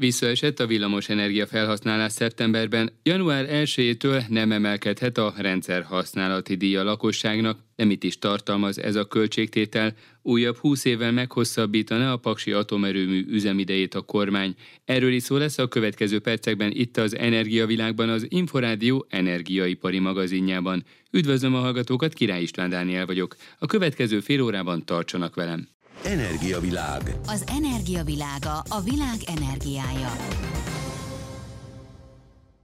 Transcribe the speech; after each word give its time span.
Visszaesett 0.00 0.60
a 0.60 0.66
villamos 0.66 1.08
energia 1.08 1.46
felhasználás 1.46 2.12
szeptemberben, 2.12 2.92
január 3.02 3.46
1-től 3.50 4.28
nem 4.28 4.52
emelkedhet 4.52 5.18
a 5.18 5.34
rendszer 5.36 5.82
használati 5.82 6.54
díj 6.54 6.76
a 6.76 6.84
lakosságnak, 6.84 7.58
nem 7.76 7.90
itt 7.90 8.04
is 8.04 8.18
tartalmaz 8.18 8.78
ez 8.78 8.94
a 8.94 9.04
költségtétel, 9.04 9.94
újabb 10.22 10.56
20 10.56 10.84
évvel 10.84 11.12
meghosszabbítaná 11.12 12.12
a 12.12 12.16
Paksi 12.16 12.52
atomerőmű 12.52 13.24
üzemidejét 13.28 13.94
a 13.94 14.00
kormány. 14.00 14.54
Erről 14.84 15.12
is 15.12 15.22
szó 15.22 15.36
lesz 15.36 15.58
a 15.58 15.68
következő 15.68 16.18
percekben 16.18 16.70
itt 16.72 16.96
az 16.96 17.16
Energiavilágban, 17.16 18.08
az 18.08 18.26
Inforádió 18.28 19.06
energiaipari 19.08 19.98
magazinjában. 19.98 20.84
Üdvözlöm 21.10 21.54
a 21.54 21.58
hallgatókat, 21.58 22.12
Király 22.12 22.42
István 22.42 22.70
Dániel 22.70 23.06
vagyok. 23.06 23.36
A 23.58 23.66
következő 23.66 24.20
fél 24.20 24.42
órában 24.42 24.84
tartsanak 24.84 25.34
velem. 25.34 25.68
Energiavilág. 26.04 27.02
Az 27.26 27.44
energiavilága 27.46 28.62
a 28.68 28.80
világ 28.80 29.16
energiája. 29.26 30.12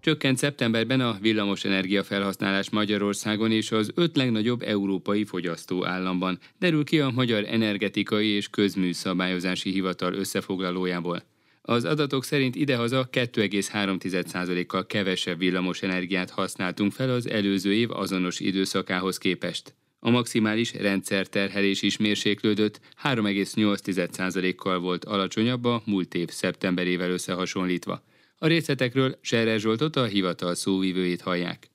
Csökkent 0.01 0.38
szeptemberben 0.38 1.01
a 1.01 1.16
villamos 1.20 1.65
energiafelhasználás 1.65 2.70
Magyarországon 2.70 3.51
és 3.52 3.73
az 3.73 3.91
öt 3.95 4.16
legnagyobb 4.16 4.62
európai 4.62 5.25
fogyasztó 5.25 5.87
államban, 5.87 6.39
derül 6.59 6.84
ki 6.84 7.01
a 7.01 7.11
Magyar 7.11 7.45
Energetikai 7.45 8.28
és 8.28 8.48
Közműszabályozási 8.48 9.70
Hivatal 9.70 10.14
összefoglalójából. 10.14 11.23
Az 11.62 11.84
adatok 11.84 12.25
szerint 12.25 12.55
idehaza 12.55 13.09
2,3%-kal 13.12 14.87
kevesebb 14.87 15.39
villamos 15.39 15.83
energiát 15.83 16.30
használtunk 16.30 16.92
fel 16.92 17.11
az 17.11 17.28
előző 17.28 17.75
év 17.75 17.91
azonos 17.91 18.41
időszakához 18.41 19.19
képest. 19.19 19.75
A 20.06 20.10
maximális 20.10 20.72
rendszerterhelés 20.72 21.82
is 21.82 21.96
mérséklődött, 21.96 22.80
3,8%-kal 23.02 24.78
volt 24.78 25.04
alacsonyabb 25.04 25.64
a 25.64 25.82
múlt 25.84 26.14
év 26.14 26.28
szeptemberével 26.28 27.10
összehasonlítva. 27.10 28.02
A 28.38 28.46
részletekről 28.46 29.18
Serre 29.20 29.58
Zsoltot 29.58 29.96
a 29.96 30.04
hivatal 30.04 30.54
szóvivőjét 30.54 31.20
hallják 31.20 31.69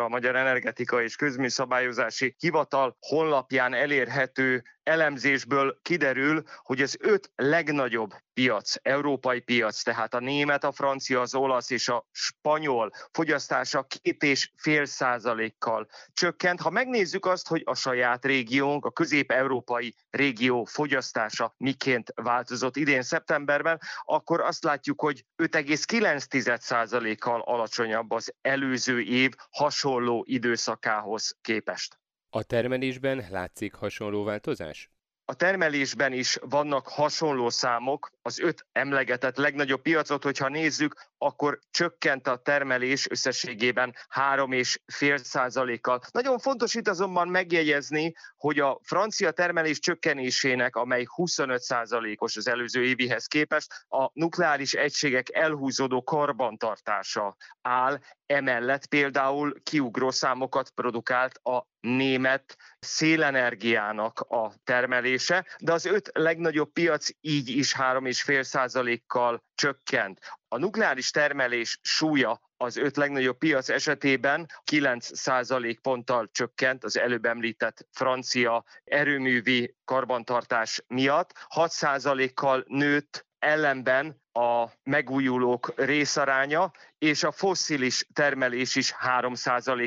a 0.00 0.08
Magyar 0.08 0.36
Energetika 0.36 1.02
és 1.02 1.16
Közműszabályozási 1.16 2.34
Hivatal 2.38 2.96
honlapján 3.00 3.74
elérhető 3.74 4.62
elemzésből 4.84 5.78
kiderül, 5.82 6.42
hogy 6.62 6.82
az 6.82 6.96
öt 7.00 7.30
legnagyobb 7.36 8.14
piac, 8.34 8.74
európai 8.82 9.40
piac, 9.40 9.82
tehát 9.82 10.14
a 10.14 10.20
német, 10.20 10.64
a 10.64 10.72
francia, 10.72 11.20
az 11.20 11.34
olasz 11.34 11.70
és 11.70 11.88
a 11.88 12.06
spanyol 12.10 12.90
fogyasztása 13.12 13.82
két 13.82 14.22
és 14.22 14.50
fél 14.56 14.84
százalékkal 14.84 15.88
csökkent. 16.12 16.60
Ha 16.60 16.70
megnézzük 16.70 17.26
azt, 17.26 17.48
hogy 17.48 17.62
a 17.64 17.74
saját 17.74 18.24
régiónk, 18.24 18.84
a 18.84 18.90
közép-európai 18.90 19.94
régió 20.10 20.64
fogyasztása 20.64 21.54
miként 21.56 22.12
változott 22.14 22.76
idén 22.76 23.02
szeptemberben, 23.02 23.80
akkor 24.04 24.40
azt 24.40 24.64
látjuk, 24.64 25.00
hogy 25.00 25.24
5,9 25.42 26.58
százalékkal 26.60 27.40
alacsonyabb 27.40 28.10
az 28.10 28.34
előző 28.40 29.00
év 29.00 29.32
hasonló 29.50 30.24
időszakához 30.28 31.36
képest. 31.40 31.98
A 32.36 32.42
termelésben 32.42 33.26
látszik 33.30 33.74
hasonló 33.74 34.24
változás? 34.24 34.90
A 35.24 35.34
termelésben 35.34 36.12
is 36.12 36.38
vannak 36.40 36.88
hasonló 36.88 37.48
számok, 37.48 38.10
az 38.22 38.38
öt 38.38 38.66
emlegetett 38.72 39.36
legnagyobb 39.36 39.82
piacot, 39.82 40.22
hogyha 40.22 40.48
nézzük, 40.48 40.94
akkor 41.18 41.58
csökkent 41.70 42.26
a 42.26 42.36
termelés 42.36 43.10
összességében 43.10 43.94
3,5 44.14 45.16
százalékkal. 45.16 46.00
Nagyon 46.10 46.38
fontos 46.38 46.74
itt 46.74 46.88
azonban 46.88 47.28
megjegyezni, 47.28 48.14
hogy 48.36 48.58
a 48.58 48.80
francia 48.82 49.30
termelés 49.30 49.78
csökkenésének, 49.78 50.76
amely 50.76 51.04
25 51.06 51.60
százalékos 51.60 52.36
az 52.36 52.48
előző 52.48 52.84
évihez 52.84 53.26
képest, 53.26 53.84
a 53.88 54.10
nukleáris 54.12 54.72
egységek 54.74 55.34
elhúzódó 55.34 56.02
karbantartása 56.02 57.36
áll, 57.62 58.00
emellett 58.26 58.86
például 58.86 59.62
kiugró 59.62 60.10
számokat 60.10 60.70
produkált 60.70 61.38
a 61.42 61.66
német 61.80 62.56
szélenergiának 62.78 64.20
a 64.20 64.52
termelése, 64.64 65.46
de 65.58 65.72
az 65.72 65.84
öt 65.84 66.10
legnagyobb 66.12 66.72
piac 66.72 67.08
így 67.20 67.48
is 67.48 67.74
3,5 67.74 68.42
százalékkal 68.42 69.44
csökkent. 69.54 70.20
A 70.48 70.58
nukleáris 70.58 71.10
termelés 71.10 71.78
súlya 71.82 72.40
az 72.56 72.76
öt 72.76 72.96
legnagyobb 72.96 73.38
piac 73.38 73.68
esetében 73.68 74.46
9 74.64 75.18
százalék 75.18 75.80
ponttal 75.80 76.28
csökkent 76.32 76.84
az 76.84 76.98
előbb 76.98 77.24
említett 77.24 77.86
francia 77.92 78.64
erőművi 78.84 79.74
karbantartás 79.84 80.82
miatt, 80.86 81.32
6 81.48 81.70
százalékkal 81.70 82.64
nőtt 82.66 83.26
ellenben 83.38 84.22
a 84.34 84.72
megújulók 84.82 85.72
részaránya, 85.76 86.70
és 86.98 87.22
a 87.22 87.32
fosszilis 87.32 88.06
termelés 88.12 88.74
is 88.76 88.90
3 88.90 89.32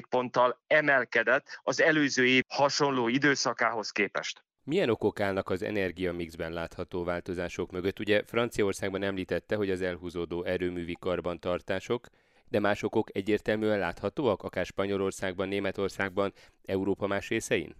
ponttal 0.10 0.60
emelkedett 0.68 1.60
az 1.64 1.82
előző 1.82 2.28
év 2.28 2.44
hasonló 2.48 3.08
időszakához 3.08 3.92
képest. 3.92 4.46
Milyen 4.64 4.90
okok 4.90 5.20
állnak 5.20 5.50
az 5.50 5.64
energiamixben 5.64 6.52
látható 6.52 7.04
változások 7.04 7.72
mögött? 7.72 8.00
Ugye 8.00 8.24
Franciaországban 8.26 9.04
említette, 9.04 9.56
hogy 9.56 9.70
az 9.70 9.82
elhúzódó 9.82 10.44
erőművi 10.44 10.96
karbantartások, 11.00 12.08
de 12.50 12.60
más 12.60 12.84
okok 12.84 13.16
egyértelműen 13.16 13.80
láthatóak, 13.80 14.44
akár 14.44 14.66
Spanyolországban, 14.66 15.48
Németországban, 15.48 16.34
Európa 16.66 17.08
más 17.08 17.28
részein? 17.28 17.76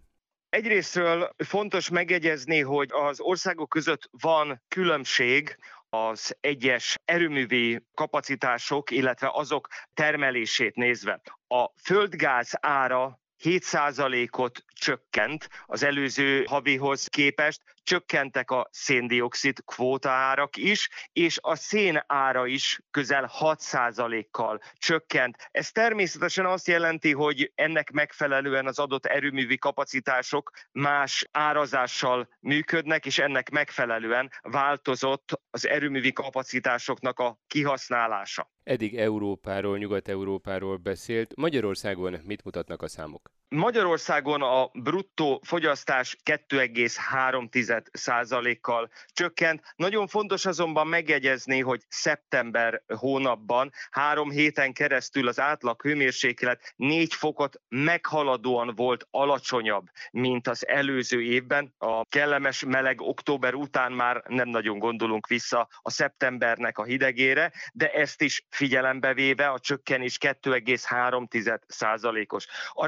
Egyrésztről 0.50 1.30
fontos 1.38 1.90
megjegyezni, 1.90 2.62
hogy 2.62 2.90
az 2.92 3.20
országok 3.20 3.70
között 3.70 4.10
van 4.12 4.62
különbség 4.68 5.58
az 5.90 6.38
egyes 6.40 6.98
erőművi 7.06 7.86
kapacitások, 7.94 8.92
illetve 8.92 9.30
azok 9.34 9.68
termelését 9.94 10.76
nézve. 10.76 11.22
A 11.48 11.70
földgáz 11.84 12.52
ára 12.62 13.20
7%-ot 13.44 14.66
csökkent 14.78 15.50
az 15.66 15.84
előző 15.84 16.44
havihoz 16.44 17.08
képest, 17.08 17.62
csökkentek 17.84 18.52
a 18.52 18.68
széndiokszid 18.72 19.58
kvóta 19.66 20.10
árak 20.10 20.58
is, 20.58 20.90
és 21.14 21.38
a 21.42 21.56
szén 21.56 22.04
ára 22.08 22.46
is 22.48 22.80
közel 22.92 23.32
6%-kal 23.40 24.62
csökkent. 24.74 25.38
Ez 25.52 25.72
természetesen 25.72 26.46
azt 26.46 26.68
jelenti, 26.68 27.14
hogy 27.14 27.52
ennek 27.56 27.92
megfelelően 27.92 28.68
az 28.68 28.80
adott 28.80 29.06
erőművi 29.06 29.58
kapacitások 29.58 30.52
más 30.72 31.28
árazással 31.32 32.30
működnek, 32.40 33.06
és 33.06 33.18
ennek 33.20 33.50
megfelelően 33.50 34.30
változott 34.42 35.42
az 35.50 35.68
erőművi 35.68 36.14
kapacitásoknak 36.14 37.20
a 37.20 37.40
kihasználása. 37.48 38.52
Eddig 38.64 38.98
Európáról, 38.98 39.78
Nyugat-Európáról 39.78 40.78
beszélt. 40.78 41.36
Magyarországon 41.36 42.20
mit 42.26 42.44
mutatnak 42.44 42.82
a 42.82 42.88
számok? 42.88 43.37
Magyarországon 43.50 44.42
a 44.42 44.70
bruttó 44.74 45.42
fogyasztás 45.46 46.18
2,3% 46.24 48.58
kal 48.62 48.90
csökkent. 49.06 49.62
Nagyon 49.76 50.08
fontos 50.08 50.46
azonban 50.46 50.88
megjegyezni, 50.88 51.62
hogy 51.62 51.82
szeptember 51.88 52.82
hónapban 52.88 53.72
három 53.90 54.30
héten 54.30 54.74
keresztül 54.74 55.28
az 55.28 55.40
átlag 55.40 55.82
hőmérséklet 55.82 56.74
4 56.76 57.14
fokot 57.14 57.62
meghaladóan 57.68 58.76
volt 58.76 59.08
alacsonyabb, 59.12 59.86
mint 60.12 60.48
az 60.48 60.68
előző 60.68 61.22
évben. 61.22 61.74
A 61.78 62.06
kellemes 62.06 62.64
meleg 62.64 63.02
október 63.02 63.54
után 63.54 63.92
már 63.92 64.24
nem 64.28 64.50
nagyon 64.50 64.80
gondolunk 64.80 65.28
vissza 65.28 65.68
a 65.82 65.90
szeptembernek 65.90 66.78
a 66.78 66.84
hidegére, 66.84 67.52
de 67.74 67.92
ezt 67.92 68.22
is 68.22 68.46
figyelembe 68.50 69.14
véve 69.14 69.48
a 69.48 69.60
csökkenés 69.60 70.18
2,3% 70.20 72.34
os 72.34 72.48
A 72.72 72.86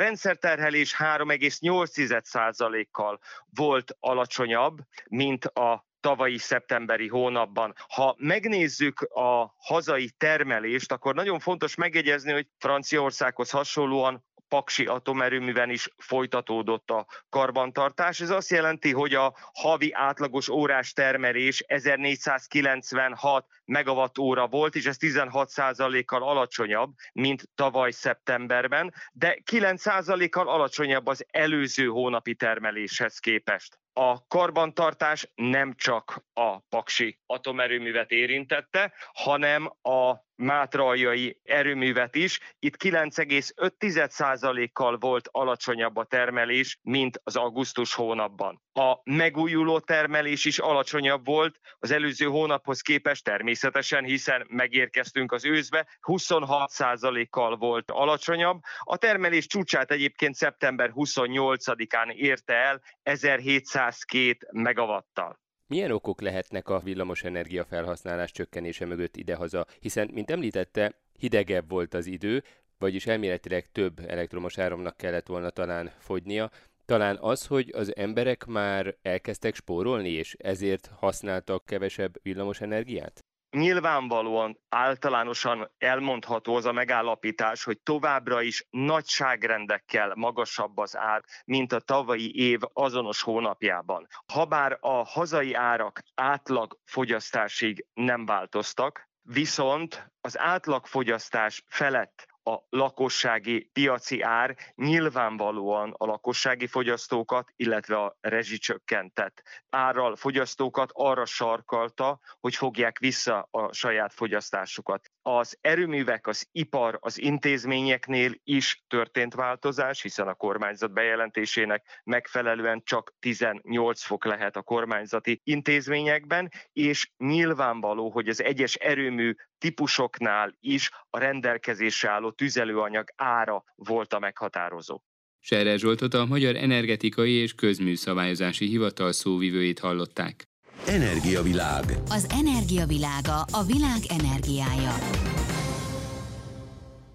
rendszerterhelés 0.55 0.95
3,8%-kal 0.97 3.19
volt 3.55 3.97
alacsonyabb, 3.99 4.77
mint 5.09 5.45
a 5.45 5.87
tavalyi 5.99 6.37
szeptemberi 6.37 7.07
hónapban. 7.07 7.73
Ha 7.87 8.15
megnézzük 8.17 9.01
a 9.01 9.55
hazai 9.57 10.09
termelést, 10.17 10.91
akkor 10.91 11.15
nagyon 11.15 11.39
fontos 11.39 11.75
megjegyezni, 11.75 12.31
hogy 12.31 12.47
Franciaországhoz 12.57 13.49
hasonlóan 13.49 14.27
Paksi 14.49 14.85
atomerőműben 14.85 15.69
is 15.69 15.89
folytatódott 15.97 16.89
a 16.89 17.05
karbantartás. 17.29 18.19
Ez 18.19 18.29
azt 18.29 18.49
jelenti, 18.49 18.91
hogy 18.91 19.13
a 19.13 19.35
havi 19.53 19.93
átlagos 19.93 20.49
órás 20.49 20.93
termelés 20.93 21.59
1496 21.59 23.45
megawatt 23.65 24.17
óra 24.17 24.47
volt, 24.47 24.75
és 24.75 24.85
ez 24.85 24.95
16%-kal 24.99 26.23
alacsonyabb, 26.23 26.93
mint 27.13 27.49
tavaly 27.55 27.91
szeptemberben, 27.91 28.93
de 29.11 29.37
9%-kal 29.51 30.47
alacsonyabb 30.47 31.07
az 31.07 31.25
előző 31.31 31.85
hónapi 31.87 32.35
termeléshez 32.35 33.19
képest 33.19 33.79
a 33.99 34.27
karbantartás 34.27 35.31
nem 35.35 35.73
csak 35.75 36.23
a 36.33 36.59
paksi 36.59 37.19
atomerőművet 37.25 38.11
érintette, 38.11 38.93
hanem 39.13 39.71
a 39.81 40.27
mátraljai 40.39 41.39
erőművet 41.43 42.15
is. 42.15 42.39
Itt 42.59 42.83
9,5%-kal 42.83 44.97
volt 44.97 45.29
alacsonyabb 45.31 45.97
a 45.97 46.03
termelés, 46.03 46.79
mint 46.81 47.21
az 47.23 47.35
augusztus 47.35 47.93
hónapban. 47.93 48.61
A 48.73 48.99
megújuló 49.03 49.79
termelés 49.79 50.45
is 50.45 50.59
alacsonyabb 50.59 51.25
volt 51.25 51.59
az 51.79 51.91
előző 51.91 52.25
hónaphoz 52.25 52.81
képest 52.81 53.23
természetesen, 53.23 54.03
hiszen 54.03 54.45
megérkeztünk 54.49 55.31
az 55.31 55.45
őszbe, 55.45 55.87
26%-kal 56.01 57.57
volt 57.57 57.91
alacsonyabb. 57.91 58.61
A 58.79 58.97
termelés 58.97 59.47
csúcsát 59.47 59.91
egyébként 59.91 60.35
szeptember 60.35 60.91
28-án 60.95 62.13
érte 62.13 62.53
el 62.53 62.81
1702 63.03 64.47
megawattal. 64.51 65.39
Milyen 65.69 65.91
okok 65.91 66.21
lehetnek 66.21 66.69
a 66.69 66.79
villamosenergia 66.79 67.65
felhasználás 67.65 68.31
csökkenése 68.31 68.85
mögött 68.85 69.17
idehaza? 69.17 69.65
Hiszen, 69.79 70.09
mint 70.13 70.31
említette, 70.31 70.93
hidegebb 71.19 71.69
volt 71.69 71.93
az 71.93 72.05
idő, 72.05 72.43
vagyis 72.77 73.07
elméletileg 73.07 73.71
több 73.71 73.99
elektromos 74.07 74.57
áramnak 74.57 74.97
kellett 74.97 75.27
volna 75.27 75.49
talán 75.49 75.91
fogynia. 75.99 76.51
Talán 76.85 77.17
az, 77.21 77.45
hogy 77.45 77.71
az 77.75 77.95
emberek 77.95 78.45
már 78.45 78.95
elkezdtek 79.01 79.55
spórolni, 79.55 80.09
és 80.09 80.35
ezért 80.39 80.91
használtak 80.95 81.65
kevesebb 81.65 82.19
villamosenergiát? 82.23 83.23
Nyilvánvalóan 83.51 84.59
általánosan 84.69 85.71
elmondható 85.77 86.55
az 86.55 86.65
a 86.65 86.71
megállapítás, 86.71 87.63
hogy 87.63 87.81
továbbra 87.81 88.41
is 88.41 88.67
nagyságrendekkel 88.69 90.11
magasabb 90.15 90.77
az 90.77 90.97
ár, 90.97 91.23
mint 91.45 91.71
a 91.71 91.79
tavalyi 91.79 92.35
év 92.35 92.59
azonos 92.73 93.21
hónapjában. 93.21 94.07
Habár 94.33 94.77
a 94.81 95.03
hazai 95.05 95.53
árak 95.53 96.01
átlag 96.15 96.79
fogyasztásig 96.85 97.85
nem 97.93 98.25
változtak, 98.25 99.09
viszont 99.21 100.11
az 100.21 100.37
átlagfogyasztás 100.37 101.63
felett 101.67 102.27
a 102.49 102.65
lakossági 102.69 103.69
piaci 103.73 104.21
ár 104.21 104.55
nyilvánvalóan 104.75 105.93
a 105.97 106.05
lakossági 106.05 106.67
fogyasztókat, 106.67 107.51
illetve 107.55 107.97
a 108.01 108.17
rezsicsökkentett 108.21 109.41
árral 109.69 110.15
fogyasztókat 110.15 110.89
arra 110.93 111.25
sarkalta, 111.25 112.19
hogy 112.39 112.55
fogják 112.55 112.99
vissza 112.99 113.47
a 113.51 113.73
saját 113.73 114.13
fogyasztásukat. 114.13 115.11
Az 115.21 115.57
erőművek, 115.61 116.27
az 116.27 116.47
ipar, 116.51 116.97
az 117.01 117.19
intézményeknél 117.19 118.31
is 118.43 118.83
történt 118.87 119.33
változás, 119.33 120.01
hiszen 120.01 120.27
a 120.27 120.33
kormányzat 120.33 120.93
bejelentésének 120.93 122.01
megfelelően 122.03 122.81
csak 122.83 123.13
18 123.19 124.03
fok 124.03 124.25
lehet 124.25 124.55
a 124.55 124.61
kormányzati 124.61 125.41
intézményekben, 125.43 126.51
és 126.73 127.11
nyilvánvaló, 127.17 128.09
hogy 128.09 128.27
az 128.27 128.43
egyes 128.43 128.75
erőmű 128.75 129.35
típusoknál 129.59 130.57
is 130.59 130.89
a 131.09 131.19
rendelkezésre 131.19 132.09
álló 132.09 132.31
tüzelőanyag 132.31 133.07
ára 133.15 133.63
volt 133.75 134.13
a 134.13 134.19
meghatározó. 134.19 135.01
Serre 135.39 135.77
Zsoltot 135.77 136.13
a 136.13 136.25
Magyar 136.25 136.55
Energetikai 136.55 137.31
és 137.31 137.53
Közműszabályozási 137.53 138.65
Hivatal 138.65 139.11
szóvivőjét 139.11 139.79
hallották. 139.79 140.47
Energiavilág. 140.87 141.85
Az 142.09 142.27
energiavilága 142.29 143.41
a 143.51 143.63
világ 143.63 144.01
energiája. 144.07 144.95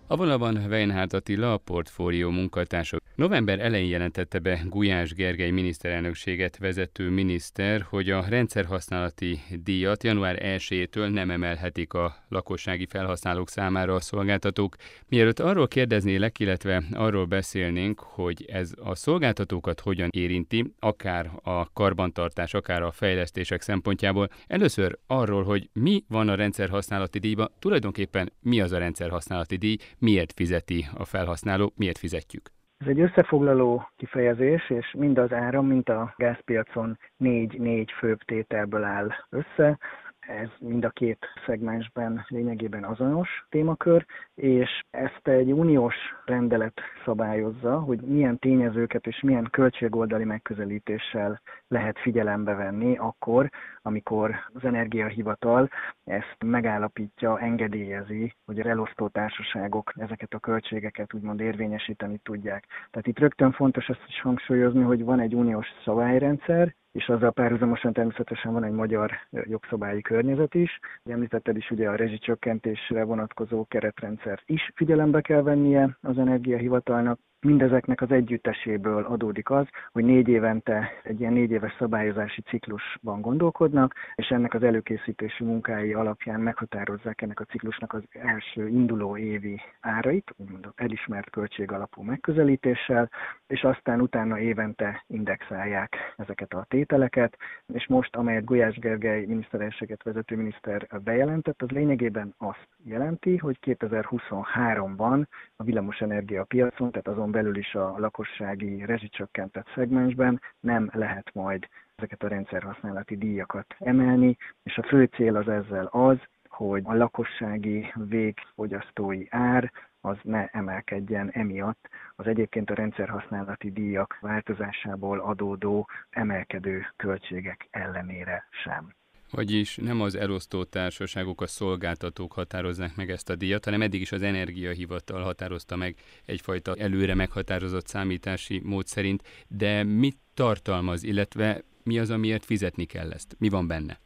A 0.06 0.16
vonalban 0.16 0.56
Weinhardt 0.56 1.12
Attila, 1.12 1.52
a 1.52 1.56
portfólió 1.56 2.30
munkatársa. 2.30 2.98
November 3.14 3.60
elején 3.60 3.88
jelentette 3.88 4.38
be 4.38 4.62
Gulyás 4.68 5.12
Gergely 5.12 5.50
miniszterelnökséget 5.50 6.58
vezető 6.58 7.10
miniszter, 7.10 7.86
hogy 7.88 8.10
a 8.10 8.24
rendszerhasználati 8.28 9.38
díjat 9.62 10.04
január 10.04 10.38
1-től 10.42 11.12
nem 11.12 11.30
emelhetik 11.30 11.92
a 11.92 12.16
lakossági 12.28 12.86
felhasználók 12.86 13.48
számára 13.48 13.94
a 13.94 14.00
szolgáltatók. 14.00 14.76
Mielőtt 15.08 15.40
arról 15.40 15.68
kérdeznélek, 15.68 16.38
illetve 16.38 16.82
arról 16.92 17.24
beszélnénk, 17.24 18.00
hogy 18.00 18.44
ez 18.44 18.72
a 18.82 18.94
szolgáltatókat 18.94 19.80
hogyan 19.80 20.08
érinti, 20.10 20.72
akár 20.78 21.30
a 21.42 21.72
karbantartás, 21.72 22.54
akár 22.54 22.82
a 22.82 22.90
fejlesztések 22.90 23.60
szempontjából, 23.62 24.28
először 24.46 24.98
arról, 25.06 25.44
hogy 25.44 25.68
mi 25.72 26.04
van 26.08 26.28
a 26.28 26.34
rendszerhasználati 26.34 27.18
díjban, 27.18 27.50
tulajdonképpen 27.58 28.32
mi 28.40 28.60
az 28.60 28.72
a 28.72 28.78
rendszerhasználati 28.78 29.56
díj, 29.56 29.76
miért 30.04 30.32
fizeti 30.32 30.86
a 30.94 31.04
felhasználó, 31.04 31.72
miért 31.76 31.98
fizetjük. 31.98 32.50
Ez 32.78 32.86
egy 32.86 33.00
összefoglaló 33.00 33.90
kifejezés, 33.96 34.70
és 34.70 34.94
mind 34.98 35.18
az 35.18 35.32
áram, 35.32 35.66
mint 35.66 35.88
a 35.88 36.14
gázpiacon 36.16 36.98
négy-négy 37.16 37.90
főbb 37.98 38.18
tételből 38.18 38.84
áll 38.84 39.08
össze 39.30 39.78
ez 40.26 40.48
mind 40.58 40.84
a 40.84 40.90
két 40.90 41.26
szegmensben 41.46 42.24
lényegében 42.28 42.84
azonos 42.84 43.46
témakör, 43.48 44.06
és 44.34 44.84
ezt 44.90 45.28
egy 45.28 45.52
uniós 45.52 45.94
rendelet 46.24 46.80
szabályozza, 47.04 47.80
hogy 47.80 48.00
milyen 48.00 48.38
tényezőket 48.38 49.06
és 49.06 49.20
milyen 49.20 49.48
költségoldali 49.50 50.24
megközelítéssel 50.24 51.40
lehet 51.68 51.98
figyelembe 51.98 52.54
venni 52.54 52.96
akkor, 52.96 53.50
amikor 53.82 54.34
az 54.52 54.64
energiahivatal 54.64 55.70
ezt 56.04 56.36
megállapítja, 56.44 57.38
engedélyezi, 57.38 58.34
hogy 58.44 58.60
a 58.60 58.68
elosztó 58.68 59.08
társaságok 59.08 59.92
ezeket 59.96 60.34
a 60.34 60.38
költségeket 60.38 61.14
úgymond 61.14 61.40
érvényesíteni 61.40 62.18
tudják. 62.22 62.66
Tehát 62.90 63.06
itt 63.06 63.18
rögtön 63.18 63.52
fontos 63.52 63.88
ezt 63.88 64.04
is 64.08 64.20
hangsúlyozni, 64.20 64.82
hogy 64.82 65.04
van 65.04 65.20
egy 65.20 65.34
uniós 65.34 65.66
szabályrendszer, 65.84 66.74
és 66.94 67.08
azzal 67.08 67.30
párhuzamosan 67.30 67.92
természetesen 67.92 68.52
van 68.52 68.64
egy 68.64 68.72
magyar 68.72 69.10
jogszabályi 69.30 70.00
környezet 70.00 70.54
is. 70.54 70.78
Említetted 71.04 71.56
is 71.56 71.70
ugye 71.70 71.88
a 71.88 71.94
rezsicsökkentésre 71.94 73.04
vonatkozó 73.04 73.64
keretrendszert 73.64 74.42
is 74.46 74.72
figyelembe 74.74 75.20
kell 75.20 75.42
vennie 75.42 75.96
az 76.02 76.18
energiahivatalnak, 76.18 77.18
Mindezeknek 77.44 78.00
az 78.00 78.10
együtteséből 78.10 79.04
adódik 79.04 79.50
az, 79.50 79.66
hogy 79.92 80.04
négy 80.04 80.28
évente 80.28 80.90
egy 81.02 81.20
ilyen 81.20 81.32
négy 81.32 81.50
éves 81.50 81.74
szabályozási 81.78 82.42
ciklusban 82.42 83.20
gondolkodnak, 83.20 83.94
és 84.14 84.28
ennek 84.28 84.54
az 84.54 84.62
előkészítési 84.62 85.44
munkái 85.44 85.92
alapján 85.92 86.40
meghatározzák 86.40 87.22
ennek 87.22 87.40
a 87.40 87.44
ciklusnak 87.44 87.92
az 87.92 88.02
első 88.10 88.68
induló 88.68 89.16
évi 89.16 89.60
árait, 89.80 90.34
úgymond 90.36 90.68
elismert 90.74 91.30
költség 91.30 91.72
alapú 91.72 92.02
megközelítéssel, 92.02 93.10
és 93.46 93.62
aztán 93.62 94.00
utána 94.00 94.38
évente 94.38 95.04
indexálják 95.06 95.96
ezeket 96.16 96.52
a 96.52 96.66
tételeket, 96.68 97.36
és 97.72 97.86
most, 97.86 98.16
amelyet 98.16 98.44
Gulyás 98.44 98.78
Gergely 98.78 99.24
miniszterelséget 99.24 100.02
vezető 100.02 100.36
miniszter 100.36 100.86
bejelentett, 101.02 101.62
az 101.62 101.68
lényegében 101.68 102.34
azt 102.38 102.68
jelenti, 102.84 103.36
hogy 103.36 103.58
2023-ban 103.62 105.24
a 105.56 105.62
villamosenergia 105.62 106.44
piacon, 106.44 106.90
tehát 106.90 107.08
azon 107.08 107.32
belül 107.34 107.56
is 107.56 107.74
a 107.74 107.98
lakossági 107.98 108.84
rezsicsökkentett 108.84 109.66
szegmensben 109.74 110.40
nem 110.60 110.90
lehet 110.92 111.34
majd 111.34 111.68
ezeket 111.96 112.22
a 112.22 112.28
rendszerhasználati 112.28 113.16
díjakat 113.16 113.74
emelni, 113.78 114.36
és 114.62 114.78
a 114.78 114.82
fő 114.82 115.04
cél 115.04 115.36
az 115.36 115.48
ezzel 115.48 115.86
az, 115.86 116.18
hogy 116.48 116.82
a 116.84 116.94
lakossági 116.94 117.92
végfogyasztói 117.94 119.26
ár 119.30 119.72
az 120.00 120.16
ne 120.22 120.46
emelkedjen 120.46 121.30
emiatt 121.30 121.88
az 122.16 122.26
egyébként 122.26 122.70
a 122.70 122.74
rendszerhasználati 122.74 123.70
díjak 123.72 124.18
változásából 124.20 125.18
adódó 125.20 125.88
emelkedő 126.10 126.86
költségek 126.96 127.66
ellenére 127.70 128.46
sem. 128.50 128.94
Vagyis 129.30 129.76
nem 129.76 130.00
az 130.00 130.14
elosztó 130.14 130.64
társaságok, 130.64 131.40
a 131.40 131.46
szolgáltatók 131.46 132.32
határozzák 132.32 132.96
meg 132.96 133.10
ezt 133.10 133.30
a 133.30 133.36
díjat, 133.36 133.64
hanem 133.64 133.82
eddig 133.82 134.00
is 134.00 134.12
az 134.12 134.22
energiahivatal 134.22 135.22
határozta 135.22 135.76
meg 135.76 135.94
egyfajta 136.26 136.74
előre 136.74 137.14
meghatározott 137.14 137.86
számítási 137.86 138.60
mód 138.64 138.86
szerint, 138.86 139.22
de 139.48 139.82
mit 139.82 140.16
tartalmaz, 140.34 141.02
illetve 141.02 141.62
mi 141.82 141.98
az, 141.98 142.10
amiért 142.10 142.44
fizetni 142.44 142.84
kell 142.84 143.12
ezt? 143.12 143.36
Mi 143.38 143.48
van 143.48 143.66
benne? 143.66 143.98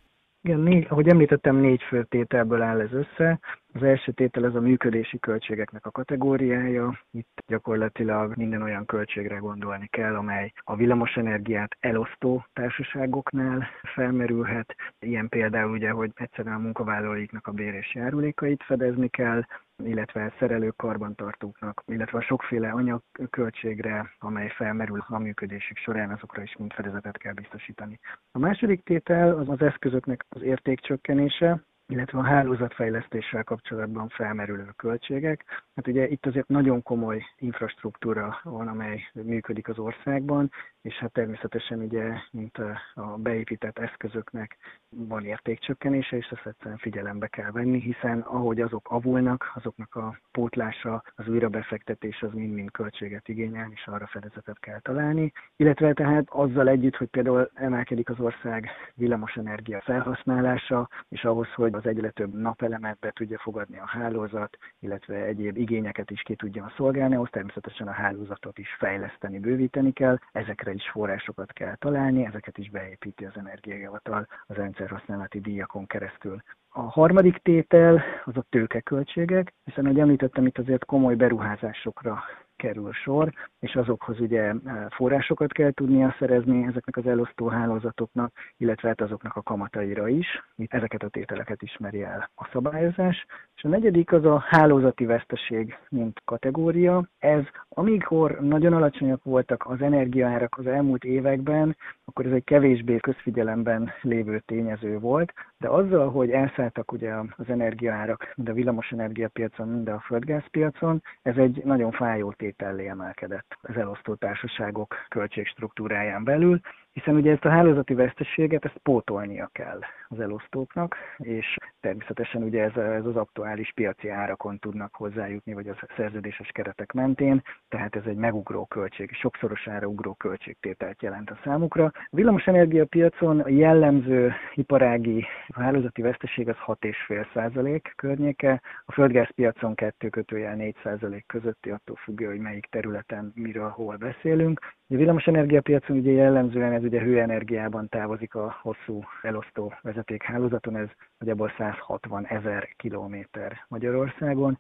Igen, 0.43 0.61
négy, 0.61 0.87
ahogy 0.89 1.09
említettem, 1.09 1.57
négy 1.57 1.83
fő 1.83 2.05
tételből 2.05 2.63
áll 2.63 2.81
ez 2.81 2.93
össze. 2.93 3.41
Az 3.73 3.83
első 3.83 4.13
tétel 4.13 4.45
ez 4.45 4.55
a 4.55 4.61
működési 4.61 5.19
költségeknek 5.19 5.87
a 5.87 5.91
kategóriája. 5.91 7.01
Itt 7.11 7.43
gyakorlatilag 7.47 8.37
minden 8.37 8.63
olyan 8.63 8.87
költségre 8.87 9.37
gondolni 9.37 9.87
kell, 9.87 10.17
amely 10.17 10.53
a 10.57 10.77
villamosenergiát 10.77 11.77
elosztó 11.81 12.47
társaságoknál 12.53 13.69
felmerülhet. 13.95 14.75
Ilyen 14.99 15.29
például 15.29 15.71
ugye, 15.71 15.91
hogy 15.91 16.11
egyszerűen 16.15 16.55
a 16.55 16.59
munkavállalóiknak 16.59 17.47
a 17.47 17.53
bér 17.53 17.75
és 17.75 17.95
járulékait 17.95 18.63
fedezni 18.63 19.09
kell, 19.09 19.43
illetve 19.85 20.33
szerelők 20.39 20.77
karbantartóknak, 20.77 21.83
illetve 21.87 22.19
a 22.19 22.23
sokféle 22.23 22.71
anyagköltségre, 22.71 24.15
amely 24.19 24.49
felmerül 24.49 25.05
a 25.07 25.19
működésük 25.19 25.77
során, 25.77 26.11
azokra 26.11 26.43
is 26.43 26.57
mind 26.57 26.73
fedezetet 26.73 27.19
kell 27.19 27.33
biztosítani. 27.33 27.99
A 28.33 28.39
második 28.39 28.83
tétel 28.83 29.39
az 29.39 29.49
az 29.49 29.61
eszközöknek 29.61 30.25
az 30.29 30.43
értékcsökkenése, 30.43 31.63
illetve 31.89 32.19
a 32.19 32.23
hálózatfejlesztéssel 32.23 33.45
kapcsolatban 33.45 34.09
felmerülő 34.09 34.73
költségek. 34.77 35.45
Hát 35.75 35.87
ugye 35.87 36.09
itt 36.09 36.27
azért 36.27 36.49
nagyon 36.49 36.83
komoly 36.83 37.25
infrastruktúra 37.39 38.41
van, 38.43 38.69
amely 38.69 39.01
működik 39.13 39.69
az 39.69 39.79
országban, 39.79 40.51
és 40.83 40.95
hát 40.95 41.13
természetesen 41.13 41.79
ugye, 41.79 42.13
mint 42.31 42.59
a 42.95 43.03
beépített 43.17 43.79
eszközöknek 43.79 44.57
van 44.89 45.25
értékcsökkenése, 45.25 46.17
és 46.17 46.29
ezt 46.31 46.47
egyszerűen 46.47 46.77
figyelembe 46.77 47.27
kell 47.27 47.51
venni, 47.51 47.81
hiszen 47.81 48.21
ahogy 48.21 48.61
azok 48.61 48.89
avulnak, 48.91 49.53
azoknak 49.55 49.95
a 49.95 50.19
pótlása, 50.33 51.03
az 51.15 51.29
újrabefektetés 51.29 52.23
az 52.23 52.33
mind-mind 52.33 52.71
költséget 52.71 53.29
igényel, 53.29 53.71
és 53.75 53.87
arra 53.87 54.07
fedezetet 54.07 54.59
kell 54.59 54.81
találni. 54.81 55.33
Illetve 55.57 55.93
tehát 55.93 56.25
azzal 56.29 56.69
együtt, 56.69 56.97
hogy 56.97 57.09
például 57.09 57.51
emelkedik 57.55 58.11
az 58.11 58.21
ország 58.21 58.69
villamosenergia 58.95 59.81
felhasználása, 59.81 60.89
és 61.09 61.25
ahhoz, 61.25 61.49
hogy 61.53 61.75
az 61.79 61.87
egyre 61.87 62.11
több 62.11 62.35
napelemet 62.35 62.99
be 62.99 63.11
tudja 63.11 63.39
fogadni 63.39 63.79
a 63.79 63.87
hálózat, 63.87 64.59
illetve 64.81 65.15
egyéb 65.15 65.57
igényeket 65.57 66.11
is 66.11 66.23
ki 66.23 66.35
tudjon 66.35 66.73
szolgálni, 66.77 67.15
ahhoz 67.15 67.29
természetesen 67.31 67.89
a 67.89 67.93
hálózatot 67.93 68.59
is 68.59 68.69
fejleszteni, 68.79 69.39
bővíteni 69.39 69.93
kell, 69.93 70.19
ezekre 70.33 70.73
is 70.73 70.91
forrásokat 70.91 71.53
kell 71.53 71.77
találni, 71.77 72.25
ezeket 72.25 72.59
is 72.59 72.71
beépíti 72.71 73.25
az 73.25 73.37
energiajavatal 73.37 74.27
az 74.47 74.57
rendszerhasználati 74.57 75.41
díjakon 75.41 75.87
keresztül. 75.87 76.43
A 76.69 76.81
harmadik 76.81 77.37
tétel 77.37 78.03
az 78.25 78.37
a 78.37 78.45
tőkeköltségek, 78.49 79.55
hiszen, 79.65 79.85
ahogy 79.85 80.01
említettem, 80.01 80.47
itt 80.47 80.59
azért 80.59 80.85
komoly 80.85 81.15
beruházásokra 81.15 82.23
kerül 82.59 82.93
sor, 82.93 83.33
és 83.61 83.75
azokhoz 83.75 84.21
ugye 84.21 84.43
e, 84.43 84.55
forrásokat 84.91 85.53
kell 85.53 85.71
tudnia 85.71 86.15
szerezni 86.19 86.67
ezeknek 86.67 86.97
az 86.97 87.07
elosztó 87.07 87.49
hálózatoknak, 87.49 88.33
illetve 88.57 88.89
hát 88.89 89.01
azoknak 89.01 89.37
a 89.37 89.43
kamataira 89.43 90.09
is. 90.09 90.27
Itt 90.57 90.73
ezeket 90.73 91.03
a 91.03 91.09
tételeket 91.09 91.63
ismeri 91.63 92.03
el 92.03 92.31
a 92.35 92.49
szabályozás. 92.53 93.27
És 93.57 93.65
a 93.65 93.69
negyedik 93.69 94.13
az 94.13 94.25
a 94.25 94.45
hálózati 94.49 95.05
veszteség, 95.05 95.77
mint 95.89 96.21
kategória. 96.25 97.09
Ez, 97.19 97.43
amikor 97.69 98.41
nagyon 98.41 98.73
alacsonyak 98.73 99.25
voltak 99.25 99.67
az 99.67 99.83
energiaárak 99.83 100.59
az 100.59 100.67
elmúlt 100.67 101.05
években, 101.05 101.77
akkor 102.05 102.27
ez 102.27 102.33
egy 102.33 102.45
kevésbé 102.45 102.97
közfigyelemben 102.97 103.91
lévő 104.03 104.43
tényező 104.47 104.99
volt, 104.99 105.33
de 105.59 105.69
azzal, 105.69 106.11
hogy 106.11 106.31
elszálltak 106.31 106.93
ugye 106.93 107.15
az 107.37 107.49
energiaárak, 107.49 108.33
mind 108.37 108.49
a 108.49 108.53
villamos 108.53 108.91
energiapiacon, 108.91 109.69
mind 109.69 109.89
a 109.89 110.01
földgázpiacon, 110.07 111.03
ez 111.23 111.37
egy 111.37 111.63
nagyon 111.65 111.91
fájó 111.91 112.33
tétellé 112.49 112.89
emelkedett 112.89 113.59
az 113.61 113.77
elosztó 113.77 114.15
társaságok 114.15 114.95
költségstruktúráján 115.09 116.25
belül, 116.25 116.61
hiszen 116.99 117.17
ugye 117.17 117.33
ezt 117.33 117.45
a 117.45 117.51
hálózati 117.51 117.95
veszteséget 117.95 118.65
ezt 118.65 118.79
pótolnia 118.83 119.51
kell 119.53 119.81
az 120.09 120.21
elosztóknak, 120.21 120.97
és 121.17 121.57
természetesen 121.81 122.43
ugye 122.43 122.63
ez, 122.63 122.77
ez 122.77 123.05
az 123.05 123.17
aktuális 123.17 123.73
piaci 123.75 124.09
árakon 124.09 124.59
tudnak 124.59 124.95
hozzájutni, 124.95 125.53
vagy 125.53 125.69
a 125.69 125.89
szerződéses 125.97 126.49
keretek 126.49 126.93
mentén, 126.93 127.43
tehát 127.69 127.97
ez 127.97 128.03
egy 128.07 128.17
megugró 128.17 128.67
költség, 128.67 129.13
sokszorosára 129.13 129.87
ugró 129.87 130.15
költségtételt 130.15 131.03
jelent 131.03 131.31
a 131.31 131.39
számukra. 131.45 131.85
A 131.85 131.93
villamosenergia 132.11 132.87
piacon 132.87 133.41
a 133.41 133.49
jellemző 133.49 134.33
iparági 134.55 135.27
hálózati 135.55 136.03
veszteség 136.03 136.49
az 136.49 136.57
6,5 136.67 137.27
százalék 137.35 137.93
környéke, 137.97 138.63
a 138.87 138.93
földgázpiacon 138.93 139.75
2 139.75 140.09
kötőjel 140.09 140.55
4 140.55 140.77
százalék 140.83 141.27
közötti, 141.27 141.71
attól 141.71 141.97
függő, 141.97 142.27
hogy 142.27 142.41
melyik 142.41 142.67
területen 142.67 143.33
miről 143.35 143.69
hol 143.69 143.97
beszélünk. 143.97 144.61
A 144.91 144.97
villamosenergiapiacon 144.97 145.97
ugye 145.97 146.13
jellemzően 146.13 146.73
ez 146.73 146.83
ugye 146.83 147.01
hőenergiában 147.01 147.89
távozik 147.89 148.35
a 148.35 148.57
hosszú 148.63 149.03
elosztó 149.23 149.75
vezetékhálózaton, 149.83 150.77
ez 150.77 150.89
nagyjából 151.19 151.53
160 151.59 152.27
ezer 152.27 152.69
kilométer 152.77 153.65
Magyarországon, 153.69 154.59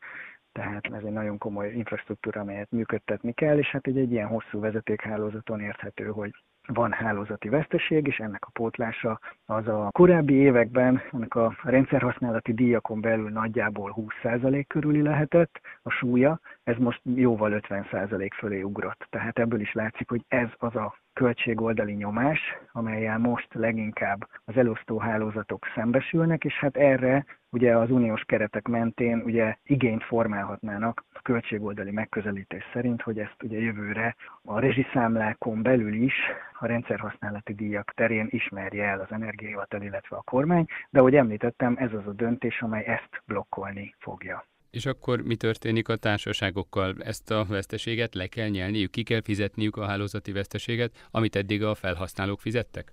tehát 0.52 0.86
ez 0.86 1.04
egy 1.04 1.12
nagyon 1.12 1.38
komoly 1.38 1.72
infrastruktúra, 1.72 2.40
amelyet 2.40 2.70
működtetni 2.70 3.32
kell, 3.32 3.58
és 3.58 3.66
hát 3.66 3.86
egy, 3.86 3.98
egy 3.98 4.12
ilyen 4.12 4.26
hosszú 4.26 4.60
vezetékhálózaton 4.60 5.60
érthető, 5.60 6.06
hogy 6.06 6.30
van 6.72 6.92
hálózati 6.92 7.48
veszteség, 7.48 8.06
és 8.06 8.18
ennek 8.18 8.44
a 8.46 8.50
pótlása 8.52 9.20
az 9.46 9.68
a 9.68 9.88
korábbi 9.92 10.34
években, 10.34 11.02
ennek 11.12 11.34
a 11.34 11.54
rendszerhasználati 11.62 12.52
díjakon 12.52 13.00
belül 13.00 13.30
nagyjából 13.30 13.94
20% 14.22 14.64
körüli 14.68 15.02
lehetett 15.02 15.60
a 15.82 15.90
súlya, 15.90 16.40
ez 16.64 16.76
most 16.76 17.00
jóval 17.04 17.60
50% 17.68 18.30
fölé 18.38 18.62
ugrott. 18.62 19.06
Tehát 19.10 19.38
ebből 19.38 19.60
is 19.60 19.72
látszik, 19.72 20.08
hogy 20.08 20.24
ez 20.28 20.48
az 20.56 20.76
a 20.76 20.94
költségoldali 21.18 21.92
nyomás, 21.92 22.38
amelyel 22.72 23.18
most 23.18 23.54
leginkább 23.54 24.28
az 24.44 24.56
elosztó 24.56 24.98
hálózatok 24.98 25.66
szembesülnek, 25.74 26.44
és 26.44 26.54
hát 26.54 26.76
erre 26.76 27.24
ugye 27.50 27.76
az 27.76 27.90
uniós 27.90 28.22
keretek 28.24 28.68
mentén 28.68 29.22
ugye 29.24 29.56
igényt 29.64 30.04
formálhatnának 30.04 31.04
a 31.12 31.22
költségoldali 31.22 31.90
megközelítés 31.90 32.64
szerint, 32.72 33.02
hogy 33.02 33.18
ezt 33.18 33.42
ugye 33.42 33.58
jövőre 33.58 34.16
a 34.44 34.58
rezsiszámlákon 34.58 35.62
belül 35.62 35.92
is 35.92 36.14
a 36.58 36.66
rendszerhasználati 36.66 37.54
díjak 37.54 37.92
terén 37.94 38.26
ismerje 38.30 38.84
el 38.84 39.00
az 39.00 39.12
energiahivatal, 39.12 39.82
illetve 39.82 40.16
a 40.16 40.22
kormány, 40.22 40.66
de 40.90 40.98
ahogy 40.98 41.14
említettem, 41.14 41.76
ez 41.78 41.92
az 41.92 42.06
a 42.06 42.12
döntés, 42.12 42.62
amely 42.62 42.84
ezt 42.84 43.22
blokkolni 43.26 43.94
fogja. 43.98 44.44
És 44.70 44.86
akkor 44.86 45.22
mi 45.22 45.36
történik 45.36 45.88
a 45.88 45.96
társaságokkal? 45.96 46.94
Ezt 46.98 47.30
a 47.30 47.44
veszteséget 47.48 48.14
le 48.14 48.26
kell 48.26 48.48
nyelniük, 48.48 48.90
ki 48.90 49.02
kell 49.02 49.22
fizetniük 49.22 49.76
a 49.76 49.86
hálózati 49.86 50.32
veszteséget, 50.32 51.08
amit 51.10 51.36
eddig 51.36 51.62
a 51.62 51.74
felhasználók 51.74 52.40
fizettek? 52.40 52.92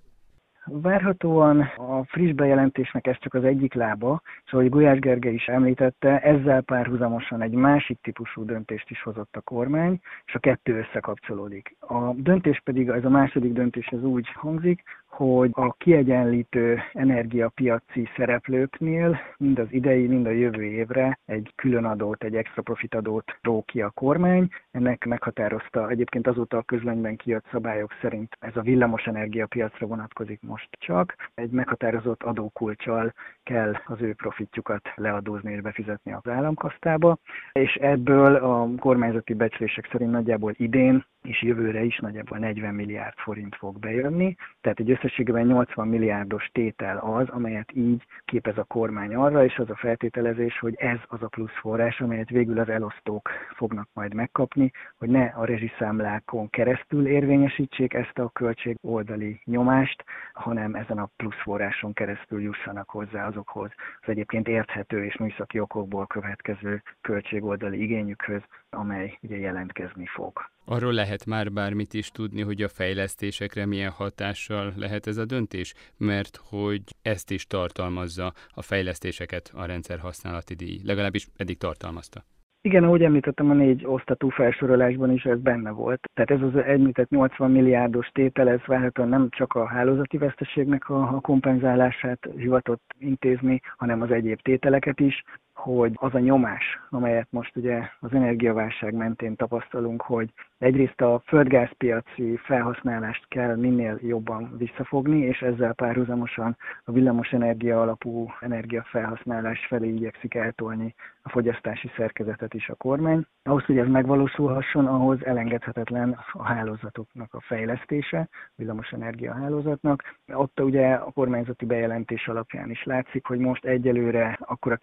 Várhatóan 0.68 1.60
a 1.76 2.04
friss 2.04 2.32
bejelentésnek 2.32 3.06
ez 3.06 3.16
csak 3.18 3.34
az 3.34 3.44
egyik 3.44 3.74
lába, 3.74 4.22
és 4.44 4.52
ahogy 4.52 4.68
Gulyás 4.68 4.98
Gergely 4.98 5.34
is 5.34 5.46
említette, 5.46 6.20
ezzel 6.20 6.60
párhuzamosan 6.60 7.42
egy 7.42 7.52
másik 7.52 7.98
típusú 8.02 8.44
döntést 8.44 8.90
is 8.90 9.02
hozott 9.02 9.36
a 9.36 9.40
kormány, 9.40 10.00
és 10.26 10.34
a 10.34 10.38
kettő 10.38 10.78
összekapcsolódik. 10.78 11.76
A 11.80 12.12
döntés 12.14 12.60
pedig, 12.64 12.88
ez 12.88 13.04
a 13.04 13.08
második 13.08 13.52
döntés, 13.52 13.86
ez 13.86 14.02
úgy 14.02 14.28
hangzik, 14.34 14.82
hogy 15.16 15.50
a 15.52 15.72
kiegyenlítő 15.72 16.80
energiapiaci 16.92 18.08
szereplőknél 18.16 19.18
mind 19.38 19.58
az 19.58 19.66
idei, 19.70 20.06
mind 20.06 20.26
a 20.26 20.30
jövő 20.30 20.62
évre 20.62 21.18
egy 21.26 21.52
külön 21.54 21.84
adót, 21.84 22.24
egy 22.24 22.34
extra 22.34 22.62
profit 22.62 22.94
adót 22.94 23.38
ró 23.42 23.62
ki 23.66 23.82
a 23.82 23.90
kormány. 23.90 24.48
Ennek 24.70 25.04
meghatározta 25.04 25.90
egyébként 25.90 26.26
azóta 26.26 26.56
a 26.56 26.62
közlönyben 26.62 27.16
kijött 27.16 27.44
szabályok 27.50 27.92
szerint 28.00 28.36
ez 28.40 28.56
a 28.56 28.60
villamos 28.60 29.04
energiapiacra 29.04 29.86
vonatkozik 29.86 30.40
most 30.42 30.68
csak. 30.70 31.14
Egy 31.34 31.50
meghatározott 31.50 32.22
adókulcsal 32.22 33.12
kell 33.42 33.74
az 33.86 34.00
ő 34.00 34.14
profitjukat 34.14 34.92
leadózni 34.94 35.52
és 35.52 35.60
befizetni 35.60 36.12
az 36.12 36.30
államkasztába, 36.30 37.18
és 37.52 37.74
ebből 37.74 38.34
a 38.34 38.68
kormányzati 38.78 39.34
becslések 39.34 39.88
szerint 39.92 40.10
nagyjából 40.10 40.52
idén 40.56 41.04
és 41.26 41.42
jövőre 41.42 41.82
is 41.82 41.98
nagyjából 41.98 42.38
40 42.38 42.74
milliárd 42.74 43.16
forint 43.16 43.56
fog 43.56 43.78
bejönni, 43.78 44.34
tehát 44.60 44.80
egy 44.80 44.90
összességében 44.90 45.46
80 45.46 45.88
milliárdos 45.88 46.48
tétel 46.52 46.98
az, 46.98 47.28
amelyet 47.28 47.72
így 47.72 48.06
képez 48.24 48.58
a 48.58 48.64
kormány 48.64 49.14
arra, 49.14 49.44
és 49.44 49.58
az 49.58 49.70
a 49.70 49.76
feltételezés, 49.76 50.58
hogy 50.58 50.74
ez 50.76 50.98
az 51.06 51.22
a 51.22 51.28
plusz 51.28 51.58
forrás, 51.60 52.00
amelyet 52.00 52.28
végül 52.28 52.58
az 52.58 52.68
elosztók 52.68 53.30
fognak 53.54 53.88
majd 53.92 54.14
megkapni, 54.14 54.70
hogy 54.98 55.08
ne 55.08 55.24
a 55.24 55.44
rezsiszámlákon 55.44 56.50
keresztül 56.50 57.06
érvényesítsék 57.06 57.94
ezt 57.94 58.18
a 58.18 58.28
költség 58.28 58.76
oldali 58.80 59.40
nyomást, 59.44 60.04
hanem 60.32 60.74
ezen 60.74 60.98
a 60.98 61.10
plusz 61.16 61.42
forráson 61.42 61.92
keresztül 61.92 62.40
jussanak 62.40 62.90
hozzá 62.90 63.26
azokhoz 63.26 63.70
az 64.00 64.08
egyébként 64.08 64.48
érthető 64.48 65.04
és 65.04 65.16
műszaki 65.16 65.60
okokból 65.60 66.06
következő 66.06 66.82
költségoldali 67.00 67.82
igényükhöz, 67.82 68.42
amely 68.76 69.18
ugye 69.22 69.36
jelentkezni 69.36 70.06
fog. 70.06 70.32
Arról 70.64 70.92
lehet 70.92 71.26
már 71.26 71.52
bármit 71.52 71.94
is 71.94 72.10
tudni, 72.10 72.42
hogy 72.42 72.62
a 72.62 72.68
fejlesztésekre 72.68 73.66
milyen 73.66 73.90
hatással 73.90 74.72
lehet 74.76 75.06
ez 75.06 75.16
a 75.16 75.24
döntés, 75.24 75.74
mert 75.96 76.40
hogy 76.48 76.82
ezt 77.02 77.30
is 77.30 77.46
tartalmazza 77.46 78.32
a 78.48 78.62
fejlesztéseket 78.62 79.52
a 79.54 79.64
rendszer 79.64 79.98
használati 79.98 80.54
díj, 80.54 80.80
legalábbis 80.84 81.26
eddig 81.36 81.58
tartalmazta. 81.58 82.24
Igen, 82.66 82.84
ahogy 82.84 83.02
említettem, 83.02 83.50
a 83.50 83.54
négy 83.54 83.84
osztatú 83.86 84.28
felsorolásban 84.28 85.10
is 85.10 85.24
ez 85.24 85.40
benne 85.40 85.70
volt. 85.70 86.10
Tehát 86.14 86.30
ez 86.30 86.48
az 86.48 86.62
említett 86.62 87.08
80 87.08 87.50
milliárdos 87.50 88.08
tétel, 88.12 88.48
ez 88.48 88.60
várhatóan 88.66 89.08
nem 89.08 89.28
csak 89.30 89.54
a 89.54 89.66
hálózati 89.66 90.18
veszteségnek 90.18 90.88
a, 90.88 91.14
a 91.16 91.20
kompenzálását 91.20 92.28
hivatott 92.36 92.94
intézni, 92.98 93.60
hanem 93.76 94.00
az 94.00 94.10
egyéb 94.10 94.40
tételeket 94.40 95.00
is. 95.00 95.22
Hogy 95.56 95.92
az 95.94 96.14
a 96.14 96.18
nyomás, 96.18 96.80
amelyet 96.90 97.26
most 97.30 97.56
ugye 97.56 97.88
az 98.00 98.12
energiaválság 98.12 98.94
mentén 98.94 99.36
tapasztalunk, 99.36 100.02
hogy 100.02 100.32
egyrészt 100.58 101.00
a 101.00 101.22
földgázpiaci 101.26 102.36
felhasználást 102.36 103.28
kell 103.28 103.56
minél 103.56 103.98
jobban 104.02 104.54
visszafogni, 104.58 105.18
és 105.18 105.42
ezzel 105.42 105.72
párhuzamosan 105.72 106.56
a 106.84 106.92
villamosenergia 106.92 107.80
alapú 107.80 108.30
energiafelhasználás 108.40 109.66
felé 109.66 109.88
igyekszik 109.88 110.34
eltolni 110.34 110.94
a 111.22 111.28
fogyasztási 111.28 111.90
szerkezetet 111.96 112.54
is 112.54 112.68
a 112.68 112.74
kormány. 112.74 113.26
Ahhoz, 113.42 113.64
hogy 113.64 113.78
ez 113.78 113.86
megvalósulhasson, 113.86 114.86
ahhoz 114.86 115.24
elengedhetetlen 115.24 116.18
a 116.32 116.42
hálózatoknak 116.42 117.34
a 117.34 117.40
fejlesztése, 117.40 118.28
villamosenergia 118.54 119.32
hálózatnak. 119.32 120.02
Ott 120.32 120.60
ugye 120.60 120.92
a 120.92 121.10
kormányzati 121.10 121.64
bejelentés 121.64 122.28
alapján 122.28 122.70
is 122.70 122.84
látszik, 122.84 123.26
hogy 123.26 123.38
most 123.38 123.64
egyelőre 123.64 124.38
akkora 124.40 124.76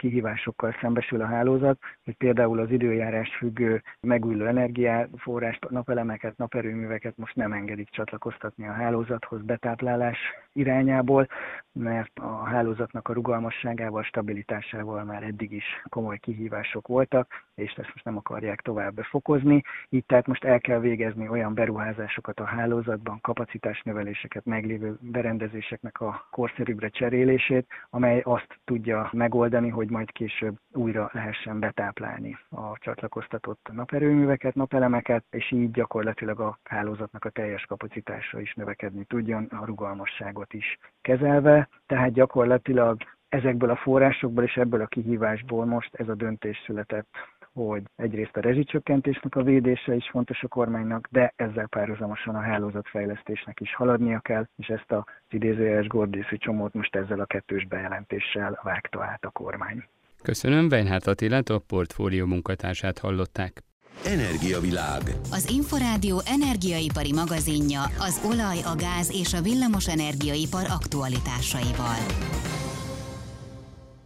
kihívásokkal 0.63 0.75
szembesül 0.81 1.21
a 1.21 1.35
hálózat, 1.35 1.79
hogy 2.05 2.15
például 2.15 2.59
az 2.59 2.71
időjárás 2.71 3.35
függő 3.37 3.81
megújuló 4.01 4.45
energiaforrást, 4.45 5.69
napelemeket, 5.69 6.37
naperőműveket 6.37 7.17
most 7.17 7.35
nem 7.35 7.53
engedik 7.53 7.89
csatlakoztatni 7.89 8.67
a 8.67 8.71
hálózathoz 8.71 9.41
betáplálás 9.41 10.17
irányából, 10.53 11.27
mert 11.71 12.19
a 12.19 12.43
hálózatnak 12.43 13.07
a 13.07 13.13
rugalmasságával, 13.13 14.03
stabilitásával 14.03 15.03
már 15.03 15.23
eddig 15.23 15.51
is 15.51 15.65
komoly 15.89 16.17
kihívások 16.17 16.87
voltak, 16.87 17.27
és 17.55 17.71
ezt 17.71 17.91
most 17.93 18.05
nem 18.05 18.17
akarják 18.17 18.61
tovább 18.61 18.97
fokozni. 18.97 19.61
Így 19.89 20.05
tehát 20.05 20.27
most 20.27 20.43
el 20.43 20.59
kell 20.59 20.79
végezni 20.79 21.27
olyan 21.27 21.53
beruházásokat 21.53 22.39
a 22.39 22.45
hálózatban, 22.45 23.19
kapacitásnöveléseket, 23.21 24.45
meglévő 24.45 24.97
berendezéseknek 25.01 26.01
a 26.01 26.27
korszerűbbre 26.31 26.89
cserélését, 26.89 27.67
amely 27.89 28.21
azt 28.23 28.59
tudja 28.65 29.09
megoldani, 29.11 29.69
hogy 29.69 29.89
majd 29.89 30.11
később 30.11 30.52
újra 30.73 31.09
lehessen 31.13 31.59
betáplálni 31.59 32.37
a 32.49 32.77
csatlakoztatott 32.77 33.69
naperőműveket, 33.71 34.55
napelemeket, 34.55 35.23
és 35.29 35.51
így 35.51 35.71
gyakorlatilag 35.71 36.39
a 36.39 36.59
hálózatnak 36.63 37.25
a 37.25 37.29
teljes 37.29 37.65
kapacitása 37.65 38.39
is 38.39 38.53
növekedni 38.53 39.03
tudjon, 39.03 39.43
a 39.43 39.65
rugalmasságot 39.65 40.53
is 40.53 40.77
kezelve. 41.01 41.69
Tehát 41.85 42.11
gyakorlatilag 42.11 42.97
ezekből 43.29 43.69
a 43.69 43.75
forrásokból 43.75 44.43
és 44.43 44.57
ebből 44.57 44.81
a 44.81 44.87
kihívásból 44.87 45.65
most 45.65 45.95
ez 45.95 46.07
a 46.07 46.15
döntés 46.15 46.63
született, 46.65 47.07
hogy 47.53 47.83
egyrészt 47.95 48.37
a 48.37 48.41
rezsicsökkentésnek 48.41 49.35
a 49.35 49.43
védése 49.43 49.95
is 49.95 50.09
fontos 50.09 50.43
a 50.43 50.47
kormánynak, 50.47 51.07
de 51.11 51.33
ezzel 51.35 51.67
párhuzamosan 51.67 52.35
a 52.35 52.39
hálózatfejlesztésnek 52.39 53.59
is 53.59 53.75
haladnia 53.75 54.19
kell, 54.19 54.47
és 54.55 54.67
ezt 54.67 54.91
az 54.91 55.03
idézőjeles 55.29 55.87
gordészi 55.87 56.37
csomót 56.37 56.73
most 56.73 56.95
ezzel 56.95 57.19
a 57.19 57.25
kettős 57.25 57.65
bejelentéssel 57.67 58.59
vágta 58.63 59.03
át 59.03 59.25
a 59.25 59.29
kormány. 59.29 59.83
Köszönöm, 60.23 60.67
Weinhardt 60.71 61.07
Attilát, 61.07 61.49
a 61.49 61.59
portfólió 61.59 62.25
munkatársát 62.25 62.99
hallották. 62.99 63.63
Energiavilág. 64.05 65.01
Az 65.31 65.49
Inforádió 65.49 66.21
energiaipari 66.25 67.13
magazinja 67.13 67.81
az 67.99 68.21
olaj, 68.25 68.57
a 68.61 68.75
gáz 68.75 69.11
és 69.13 69.33
a 69.33 69.41
villamos 69.41 69.87
energiaipar 69.87 70.65
aktualitásaival. 70.69 71.97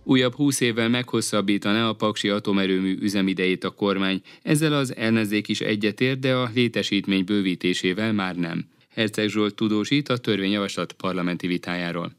Újabb 0.04 0.34
20 0.34 0.60
évvel 0.60 0.90
meghosszabbítaná 0.90 1.90
a 1.90 1.94
Paksi 1.94 2.30
atomerőmű 2.30 2.98
üzemidejét 3.02 3.64
a 3.64 3.70
kormány, 3.70 4.22
ezzel 4.42 4.74
az 4.74 4.96
ellenzék 4.96 5.48
is 5.48 5.62
egyetért, 5.62 6.20
de 6.20 6.36
a 6.36 6.50
létesítmény 6.54 7.24
bővítésével 7.24 8.14
már 8.14 8.36
nem. 8.36 8.66
Herceg 8.90 9.30
Zsolt 9.30 9.56
tudósít 9.56 10.10
a 10.10 10.18
törvényjavaslat 10.18 10.94
parlamenti 10.94 11.48
vitájáról. 11.48 12.16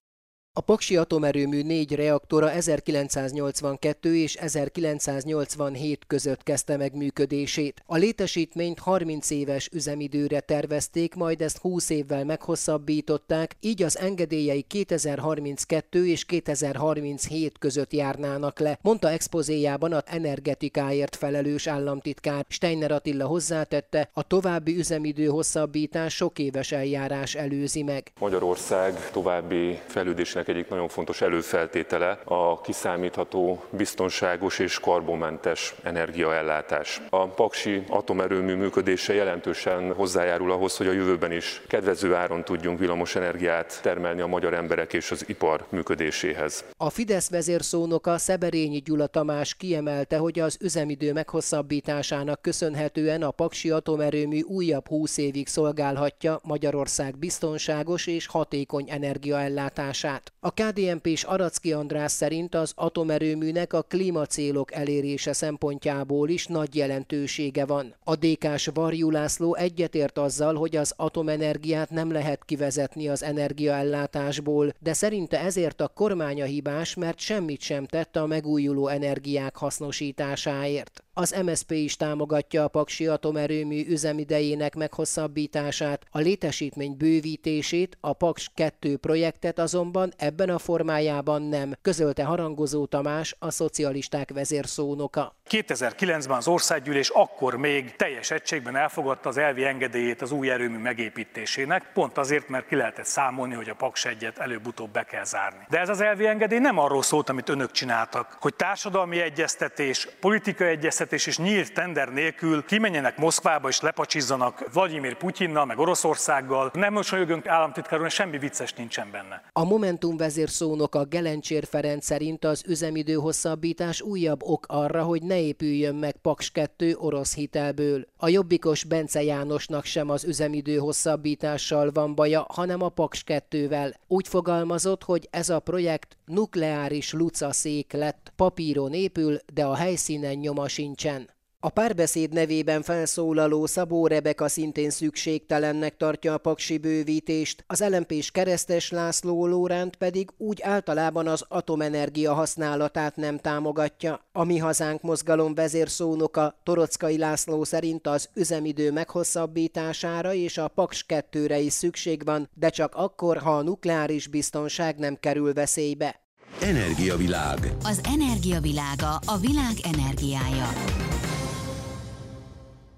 A 0.59 0.61
Paksi 0.61 0.97
atomerőmű 0.97 1.63
négy 1.63 1.95
reaktora 1.95 2.51
1982 2.51 4.17
és 4.17 4.35
1987 4.35 6.05
között 6.07 6.43
kezdte 6.43 6.77
meg 6.77 6.95
működését. 6.95 7.83
A 7.87 7.97
létesítményt 7.97 8.79
30 8.79 9.31
éves 9.31 9.69
üzemidőre 9.73 10.41
tervezték, 10.41 11.15
majd 11.15 11.41
ezt 11.41 11.59
20 11.59 11.91
évvel 11.91 12.25
meghosszabbították, 12.25 13.57
így 13.61 13.83
az 13.83 13.99
engedélyei 13.99 14.63
2032 14.63 16.07
és 16.07 16.25
2037 16.25 17.59
között 17.59 17.93
járnának 17.93 18.59
le, 18.59 18.79
mondta 18.83 19.11
expozéjában 19.11 19.93
az 19.93 20.03
energetikáért 20.07 21.17
felelős 21.17 21.67
államtitkár. 21.67 22.45
Steiner 22.49 22.93
Attila 22.93 23.27
hozzátette, 23.27 24.11
a 24.13 24.23
további 24.23 24.77
üzemidő 24.77 25.27
hosszabbítás 25.27 26.15
sok 26.15 26.39
éves 26.39 26.73
eljárás 26.73 27.35
előzi 27.35 27.83
meg. 27.83 28.13
Magyarország 28.21 29.11
további 29.11 29.81
fejlődésnek 29.87 30.47
egyik 30.49 30.69
nagyon 30.69 30.89
fontos 30.89 31.21
előfeltétele 31.21 32.19
a 32.25 32.61
kiszámítható, 32.61 33.63
biztonságos 33.71 34.59
és 34.59 34.81
karbonmentes 34.81 35.75
energiaellátás. 35.83 37.01
A 37.11 37.27
Paksi 37.27 37.85
atomerőmű 37.89 38.55
működése 38.55 39.15
jelentősen 39.15 39.93
hozzájárul 39.95 40.53
ahhoz, 40.53 40.77
hogy 40.77 40.87
a 40.87 40.93
jövőben 40.93 41.33
is 41.33 41.63
kedvező 41.67 42.15
áron 42.15 42.45
tudjunk 42.45 42.79
villamos 42.79 43.17
energiát 43.17 43.79
termelni 43.83 44.21
a 44.21 44.27
magyar 44.27 44.55
emberek 44.55 44.93
és 44.93 45.11
az 45.11 45.29
ipar 45.29 45.67
működéséhez. 45.69 46.65
A 46.77 46.91
Fidesz 46.91 47.31
vezérszónoka 47.31 48.19
Szeberényi 48.19 48.79
Gyula 48.79 49.07
Tamás 49.07 49.55
kiemelte, 49.55 50.17
hogy 50.17 50.39
az 50.39 50.57
üzemidő 50.61 51.13
meghosszabbításának 51.13 52.43
köszönhetően 52.43 53.23
a 53.23 53.31
Paksi 53.31 53.71
atomerőmű 53.71 54.41
újabb 54.41 54.89
20 54.89 55.17
évig 55.17 55.47
szolgálhatja 55.49 56.41
Magyarország 56.43 57.19
biztonságos 57.19 58.07
és 58.07 58.27
hatékony 58.27 58.87
energiaellátását. 58.91 60.33
A 60.41 60.51
KDNP 60.51 61.07
és 61.07 61.23
Aracki 61.23 61.73
András 61.73 62.13
szerint 62.13 62.55
az 62.55 62.73
atomerőműnek 62.77 63.73
a 63.73 63.83
klímacélok 63.83 64.75
elérése 64.75 65.33
szempontjából 65.33 66.29
is 66.29 66.47
nagy 66.47 66.75
jelentősége 66.75 67.65
van. 67.67 67.95
A 68.05 68.17
DK-s 68.17 68.71
Varjú 68.75 69.11
László 69.11 69.55
egyetért 69.55 70.19
azzal, 70.19 70.55
hogy 70.55 70.77
az 70.77 70.93
atomenergiát 70.97 71.91
nem 71.91 72.13
lehet 72.13 72.45
kivezetni 72.45 73.09
az 73.09 73.23
energiaellátásból, 73.23 74.73
de 74.79 74.93
szerinte 74.93 75.41
ezért 75.41 75.81
a 75.81 75.89
kormánya 75.89 76.45
hibás, 76.45 76.95
mert 76.95 77.19
semmit 77.19 77.61
sem 77.61 77.87
tett 77.87 78.17
a 78.17 78.27
megújuló 78.27 78.89
energiák 78.89 79.57
hasznosításáért. 79.57 81.03
Az 81.21 81.35
MSP 81.45 81.71
is 81.71 81.97
támogatja 81.97 82.63
a 82.63 82.69
Paksi 82.69 83.07
atomerőmű 83.07 83.85
üzemidejének 83.89 84.75
meghosszabbítását, 84.75 86.05
a 86.11 86.19
létesítmény 86.19 86.97
bővítését, 86.97 87.97
a 88.01 88.13
Paks 88.13 88.51
2 88.55 88.97
projektet 88.97 89.59
azonban 89.59 90.13
ebben 90.17 90.49
a 90.49 90.59
formájában 90.59 91.43
nem, 91.43 91.75
közölte 91.83 92.25
Harangozó 92.25 92.87
Tamás, 92.87 93.37
a 93.39 93.51
szocialisták 93.51 94.31
vezérszónoka. 94.33 95.37
2009-ben 95.51 96.37
az 96.37 96.49
országgyűlés 96.49 97.09
akkor 97.09 97.57
még 97.57 97.97
teljes 97.97 98.31
egységben 98.31 98.77
elfogadta 98.77 99.29
az 99.29 99.37
elvi 99.37 99.65
engedélyét 99.65 100.23
az 100.23 100.33
új 100.33 100.51
erőmű 100.51 100.79
megépítésének, 100.79 101.93
pont 101.93 102.19
azért, 102.19 102.49
mert 102.49 102.67
ki 102.67 102.75
lehetett 102.75 103.05
számolni, 103.05 103.55
hogy 103.55 103.69
a 103.69 103.75
Paks 103.75 104.05
egyet 104.05 104.39
előbb-utóbb 104.39 104.91
be 104.91 105.03
kell 105.03 105.25
zárni. 105.25 105.67
De 105.69 105.79
ez 105.79 105.89
az 105.89 106.01
elvi 106.01 106.27
engedély 106.27 106.59
nem 106.59 106.79
arról 106.79 107.03
szólt, 107.03 107.29
amit 107.29 107.49
önök 107.49 107.71
csináltak, 107.71 108.37
hogy 108.41 108.55
társadalmi 108.55 109.21
egyeztetés, 109.21 110.09
politikai 110.21 110.69
egyeztetés 110.69 111.07
és 111.13 111.39
nyílt 111.39 111.73
tender 111.73 112.13
nélkül 112.13 112.65
kimenjenek 112.65 113.17
Moszkvába 113.19 113.69
és 113.69 113.81
lepacsizzanak 113.81 114.73
Vladimir 114.73 115.17
Putyinnal, 115.17 115.65
meg 115.65 115.79
Oroszországgal. 115.79 116.71
Nem 116.75 116.93
mosolyogunk 116.93 117.47
államtitkáron, 117.47 118.09
semmi 118.09 118.39
vicces 118.39 118.73
nincsen 118.73 119.11
benne. 119.11 119.43
A 119.53 119.65
Momentum 119.65 120.17
vezérszónoka 120.17 121.05
Gelencsér 121.05 121.65
Ferenc 121.65 122.05
szerint 122.05 122.45
az 122.45 122.63
üzemidő 122.67 123.15
hosszabbítás 123.15 124.01
újabb 124.01 124.43
ok 124.43 124.67
arra, 124.69 125.03
hogy 125.03 125.23
ne 125.23 125.41
épüljön 125.41 125.95
meg 125.95 126.17
Paks 126.17 126.51
2 126.51 126.97
orosz 126.99 127.35
hitelből. 127.35 128.07
A 128.17 128.29
jobbikos 128.29 128.85
Bence 128.85 129.23
Jánosnak 129.23 129.85
sem 129.85 130.11
az 130.11 130.25
üzemidő 130.25 130.77
hosszabbítással 130.77 131.91
van 131.93 132.15
baja, 132.15 132.47
hanem 132.49 132.83
a 132.83 132.89
Paks 132.89 133.25
2-vel. 133.27 133.95
Úgy 134.07 134.29
fogalmazott, 134.29 135.05
hogy 135.05 135.29
ez 135.31 135.49
a 135.49 135.61
projekt 135.61 136.17
nukleáris 136.25 137.13
luca 137.13 137.53
szék 137.53 137.93
lett, 137.93 138.33
papíron 138.37 138.93
épül, 138.93 139.39
de 139.55 139.65
a 139.65 139.75
helyszínen 139.75 140.35
nyoma 140.35 140.69
sincsen. 140.99 141.37
A 141.61 141.69
párbeszéd 141.69 142.33
nevében 142.33 142.83
felszólaló 142.83 143.67
Szabó 143.67 144.07
Rebeka 144.07 144.49
szintén 144.49 144.91
szükségtelennek 144.91 145.97
tartja 145.97 146.33
a 146.33 146.39
paksi 146.39 146.79
bővítést, 146.79 147.65
az 147.67 147.85
lmp 147.89 148.31
keresztes 148.33 148.91
László 148.91 149.47
Lóránt 149.47 149.97
pedig 149.97 150.31
úgy 150.37 150.63
általában 150.63 151.27
az 151.27 151.45
atomenergia 151.49 152.35
használatát 152.35 153.17
nem 153.17 153.39
támogatja. 153.39 154.21
A 154.33 154.45
Mi 154.45 154.59
Hazánk 154.59 155.03
mozgalom 155.03 155.55
vezérszónoka 155.55 156.61
Torockai 156.63 157.19
László 157.19 157.65
szerint 157.65 158.07
az 158.07 158.29
üzemidő 158.35 158.93
meghosszabbítására 158.93 160.33
és 160.33 160.59
a 160.59 160.69
Paks 160.69 161.05
2 161.05 161.57
is 161.57 161.73
szükség 161.73 162.25
van, 162.25 162.51
de 162.55 162.69
csak 162.69 162.95
akkor, 162.95 163.37
ha 163.37 163.57
a 163.57 163.63
nukleáris 163.63 164.27
biztonság 164.27 164.99
nem 164.99 165.17
kerül 165.21 165.53
veszélybe. 165.53 166.28
Energiavilág. 166.61 167.59
Az 167.83 168.01
energiavilága 168.05 169.15
a 169.27 169.39
világ 169.41 169.73
energiája. 169.83 170.69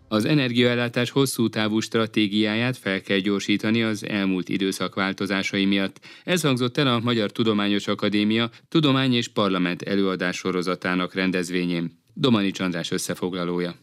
Az 0.08 0.24
energiaellátás 0.24 1.10
hosszú 1.10 1.48
távú 1.48 1.80
stratégiáját 1.80 2.76
fel 2.76 3.00
kell 3.00 3.18
gyorsítani 3.18 3.82
az 3.82 4.06
elmúlt 4.06 4.48
időszak 4.48 4.94
változásai 4.94 5.64
miatt. 5.64 6.00
Ez 6.24 6.42
hangzott 6.42 6.76
el 6.76 6.86
a 6.86 7.00
Magyar 7.00 7.30
Tudományos 7.32 7.86
Akadémia 7.86 8.50
tudomány 8.68 9.14
és 9.14 9.28
parlament 9.28 9.82
előadás 9.82 10.36
sorozatának 10.36 11.14
rendezvényén. 11.14 12.02
Domani 12.14 12.50
Csandrás 12.50 12.90
összefoglalója. 12.90 13.74